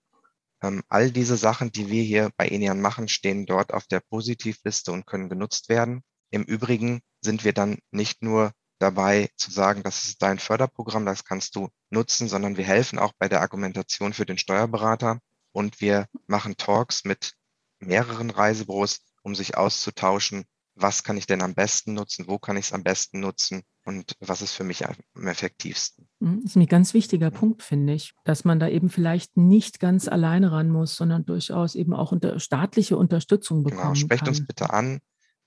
Ähm, 0.63 0.83
all 0.87 1.11
diese 1.11 1.37
Sachen, 1.37 1.71
die 1.71 1.89
wir 1.89 2.03
hier 2.03 2.31
bei 2.37 2.47
Enian 2.47 2.81
machen, 2.81 3.07
stehen 3.07 3.45
dort 3.45 3.73
auf 3.73 3.87
der 3.87 3.99
Positivliste 3.99 4.91
und 4.91 5.05
können 5.05 5.29
genutzt 5.29 5.69
werden. 5.69 6.03
Im 6.29 6.43
Übrigen 6.43 7.01
sind 7.21 7.43
wir 7.43 7.53
dann 7.53 7.79
nicht 7.91 8.21
nur 8.23 8.53
dabei 8.81 9.29
zu 9.37 9.51
sagen, 9.51 9.83
das 9.83 10.05
ist 10.05 10.21
dein 10.21 10.39
Förderprogramm, 10.39 11.05
das 11.05 11.23
kannst 11.23 11.55
du 11.55 11.69
nutzen, 11.89 12.27
sondern 12.27 12.57
wir 12.57 12.65
helfen 12.65 12.99
auch 12.99 13.13
bei 13.17 13.29
der 13.29 13.41
Argumentation 13.41 14.13
für 14.13 14.25
den 14.25 14.37
Steuerberater 14.37 15.19
und 15.51 15.81
wir 15.81 16.07
machen 16.27 16.57
Talks 16.57 17.03
mit 17.03 17.33
mehreren 17.79 18.29
Reisebüros, 18.29 19.01
um 19.23 19.35
sich 19.35 19.57
auszutauschen, 19.57 20.45
was 20.75 21.03
kann 21.03 21.17
ich 21.17 21.27
denn 21.27 21.41
am 21.41 21.53
besten 21.53 21.93
nutzen, 21.93 22.27
wo 22.27 22.39
kann 22.39 22.57
ich 22.57 22.67
es 22.67 22.73
am 22.73 22.83
besten 22.83 23.19
nutzen 23.19 23.61
und 23.83 24.15
was 24.19 24.41
ist 24.41 24.53
für 24.53 24.63
mich 24.63 24.87
am 24.87 24.95
effektivsten. 25.27 26.07
Mhm, 26.19 26.41
das 26.43 26.51
ist 26.51 26.55
ein 26.55 26.65
ganz 26.65 26.93
wichtiger 26.93 27.29
Punkt, 27.29 27.61
finde 27.61 27.93
ich, 27.93 28.13
dass 28.23 28.45
man 28.45 28.59
da 28.59 28.67
eben 28.67 28.89
vielleicht 28.89 29.37
nicht 29.37 29.79
ganz 29.79 30.07
alleine 30.07 30.51
ran 30.51 30.69
muss, 30.69 30.95
sondern 30.95 31.25
durchaus 31.25 31.75
eben 31.75 31.93
auch 31.93 32.11
unter 32.11 32.39
staatliche 32.39 32.97
Unterstützung 32.97 33.63
genau, 33.63 33.75
bekommen 33.75 33.93
Genau, 33.93 34.05
sprecht 34.05 34.23
kann. 34.23 34.29
uns 34.29 34.45
bitte 34.45 34.71
an, 34.71 34.99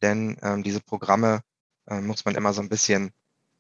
denn 0.03 0.37
ähm, 0.43 0.63
diese 0.63 0.81
Programme 0.81 1.41
äh, 1.87 2.01
muss 2.01 2.25
man 2.25 2.35
immer 2.35 2.53
so 2.53 2.61
ein 2.61 2.69
bisschen 2.69 3.11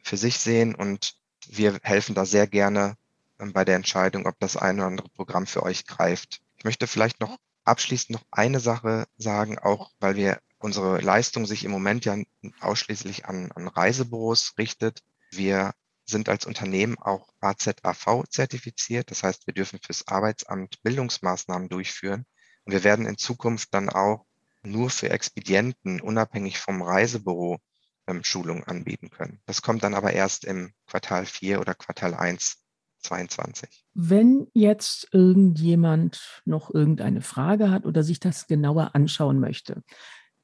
für 0.04 0.16
sich 0.16 0.38
sehen 0.38 0.74
und 0.74 1.14
wir 1.48 1.80
helfen 1.82 2.14
da 2.14 2.24
sehr 2.24 2.46
gerne 2.46 2.96
ähm, 3.40 3.52
bei 3.52 3.64
der 3.64 3.76
Entscheidung, 3.76 4.26
ob 4.26 4.38
das 4.38 4.56
eine 4.56 4.82
oder 4.82 4.88
andere 4.88 5.08
Programm 5.08 5.46
für 5.46 5.62
euch 5.62 5.86
greift. 5.86 6.40
Ich 6.56 6.64
möchte 6.64 6.86
vielleicht 6.86 7.20
noch 7.20 7.36
abschließend 7.64 8.10
noch 8.10 8.26
eine 8.30 8.60
Sache 8.60 9.06
sagen, 9.16 9.58
auch 9.58 9.90
weil 9.98 10.14
wir 10.16 10.38
unsere 10.58 11.00
Leistung 11.00 11.46
sich 11.46 11.64
im 11.64 11.70
Moment 11.70 12.04
ja 12.04 12.16
ausschließlich 12.60 13.26
an, 13.26 13.50
an 13.52 13.68
Reisebüros 13.68 14.54
richtet. 14.58 15.00
Wir 15.30 15.72
sind 16.06 16.28
als 16.28 16.46
Unternehmen 16.46 16.98
auch 16.98 17.28
AZAV 17.40 18.24
zertifiziert. 18.28 19.10
Das 19.10 19.22
heißt, 19.22 19.46
wir 19.46 19.54
dürfen 19.54 19.78
fürs 19.82 20.06
Arbeitsamt 20.06 20.82
Bildungsmaßnahmen 20.82 21.68
durchführen. 21.68 22.24
Und 22.64 22.72
wir 22.72 22.84
werden 22.84 23.06
in 23.06 23.18
Zukunft 23.18 23.72
dann 23.72 23.88
auch 23.88 24.26
nur 24.62 24.90
für 24.90 25.10
Expedienten, 25.10 26.00
unabhängig 26.00 26.58
vom 26.58 26.82
Reisebüro, 26.82 27.58
ähm, 28.06 28.24
Schulungen 28.24 28.64
anbieten 28.64 29.10
können. 29.10 29.40
Das 29.46 29.62
kommt 29.62 29.82
dann 29.82 29.94
aber 29.94 30.12
erst 30.12 30.44
im 30.44 30.72
Quartal 30.86 31.26
4 31.26 31.60
oder 31.60 31.74
Quartal 31.74 32.14
1 32.14 32.64
22. 33.04 33.84
Wenn 33.94 34.48
jetzt 34.54 35.08
irgendjemand 35.12 36.42
noch 36.44 36.72
irgendeine 36.72 37.20
Frage 37.20 37.70
hat 37.70 37.84
oder 37.86 38.02
sich 38.02 38.18
das 38.18 38.46
genauer 38.46 38.94
anschauen 38.94 39.40
möchte, 39.40 39.82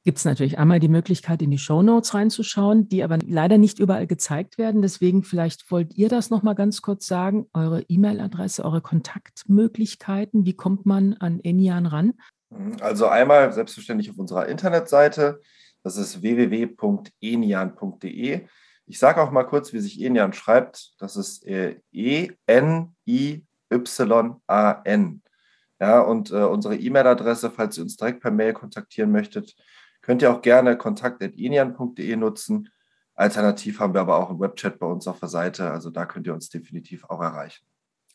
gibt 0.03 0.17
es 0.17 0.25
natürlich 0.25 0.57
einmal 0.57 0.79
die 0.79 0.87
Möglichkeit, 0.87 1.41
in 1.41 1.51
die 1.51 1.57
Show 1.57 1.81
Notes 1.81 2.13
reinzuschauen, 2.13 2.87
die 2.87 3.03
aber 3.03 3.19
leider 3.23 3.57
nicht 3.57 3.79
überall 3.79 4.07
gezeigt 4.07 4.57
werden. 4.57 4.81
Deswegen 4.81 5.23
vielleicht 5.23 5.69
wollt 5.69 5.93
ihr 5.95 6.09
das 6.09 6.29
noch 6.29 6.41
mal 6.41 6.55
ganz 6.55 6.81
kurz 6.81 7.05
sagen, 7.05 7.47
eure 7.53 7.83
E-Mail-Adresse, 7.87 8.65
eure 8.65 8.81
Kontaktmöglichkeiten, 8.81 10.45
wie 10.45 10.55
kommt 10.55 10.85
man 10.85 11.13
an 11.15 11.39
Enian 11.41 11.85
ran? 11.85 12.13
Also 12.81 13.07
einmal 13.07 13.53
selbstverständlich 13.53 14.09
auf 14.09 14.17
unserer 14.17 14.47
Internetseite 14.47 15.41
das 15.83 15.97
ist 15.97 16.21
www.enian.de. 16.21 17.17
Ich 18.85 18.99
sage 18.99 19.21
auch 19.21 19.31
mal 19.31 19.43
kurz, 19.43 19.73
wie 19.73 19.79
sich 19.79 20.01
Enian 20.01 20.33
schreibt. 20.33 20.93
Das 20.99 21.15
ist 21.15 21.45
E-N-I-Y-A-N. 21.45 22.41
Ja, 25.79 25.99
und 26.01 26.31
äh, 26.31 26.43
unsere 26.43 26.75
E-Mail-Adresse, 26.75 27.49
falls 27.49 27.77
ihr 27.77 27.83
uns 27.83 27.97
direkt 27.97 28.21
per 28.21 28.29
Mail 28.29 28.53
kontaktieren 28.53 29.11
möchtet, 29.11 29.55
könnt 30.01 30.21
ihr 30.21 30.31
auch 30.31 30.41
gerne 30.41 30.77
kontakt.enian.de 30.77 32.15
nutzen. 32.17 32.69
Alternativ 33.15 33.79
haben 33.79 33.93
wir 33.93 34.01
aber 34.01 34.17
auch 34.17 34.29
einen 34.29 34.39
Webchat 34.39 34.77
bei 34.77 34.85
uns 34.85 35.07
auf 35.07 35.19
der 35.19 35.29
Seite. 35.29 35.71
Also 35.71 35.89
da 35.89 36.05
könnt 36.05 36.27
ihr 36.27 36.33
uns 36.33 36.49
definitiv 36.49 37.05
auch 37.05 37.21
erreichen. 37.21 37.65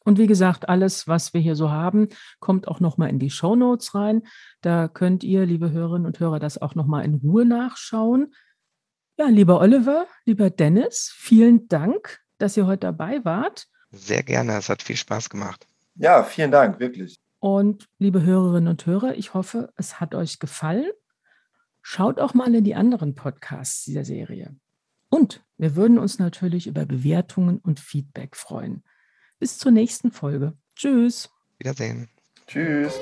Und 0.07 0.19
wie 0.19 0.29
gesagt, 0.29 0.69
alles, 0.69 1.09
was 1.09 1.35
wir 1.35 1.41
hier 1.41 1.57
so 1.57 1.73
haben, 1.73 2.09
kommt 2.39 2.69
auch 2.69 2.79
nochmal 2.79 3.11
in 3.11 3.19
die 3.19 3.29
Show 3.29 3.57
Notes 3.57 3.93
rein. 3.97 4.23
Da 4.61 4.87
könnt 4.87 5.25
ihr, 5.25 5.45
liebe 5.45 5.73
Hörerinnen 5.73 6.07
und 6.07 6.21
Hörer, 6.21 6.39
das 6.39 6.63
auch 6.63 6.77
nochmal 6.77 7.05
in 7.05 7.15
Ruhe 7.15 7.45
nachschauen. 7.45 8.33
Ja, 9.19 9.27
lieber 9.27 9.61
Oliver, 9.61 10.07
lieber 10.25 10.49
Dennis, 10.49 11.13
vielen 11.13 11.67
Dank, 11.67 12.21
dass 12.39 12.57
ihr 12.57 12.67
heute 12.67 12.87
dabei 12.87 13.25
wart. 13.25 13.67
Sehr 13.91 14.23
gerne, 14.23 14.57
es 14.57 14.69
hat 14.69 14.81
viel 14.81 14.95
Spaß 14.95 15.29
gemacht. 15.29 15.67
Ja, 15.97 16.23
vielen 16.23 16.53
Dank, 16.53 16.79
wirklich. 16.79 17.19
Und 17.41 17.89
liebe 17.99 18.23
Hörerinnen 18.23 18.69
und 18.69 18.87
Hörer, 18.87 19.17
ich 19.17 19.35
hoffe, 19.35 19.73
es 19.75 19.99
hat 19.99 20.15
euch 20.15 20.39
gefallen. 20.39 20.93
Schaut 21.83 22.21
auch 22.21 22.33
mal 22.33 22.55
in 22.55 22.63
die 22.63 22.77
anderen 22.77 23.17
Podcasts 23.17 23.85
dieser 23.85 24.05
Serie. 24.05 24.55
Und 25.09 25.45
wir 25.59 25.75
würden 25.75 25.99
uns 25.99 26.21
natürlich 26.21 26.69
über 26.69 26.87
Bewertungen 26.87 27.59
und 27.59 27.81
Feedback 27.81 28.37
freuen. 28.37 28.85
Bis 29.39 29.59
zur 29.59 29.73
nächsten 29.73 30.11
Folge. 30.13 30.55
Tschüss. 30.75 31.29
Wiedersehen. 31.59 32.09
Tschüss. 32.47 32.95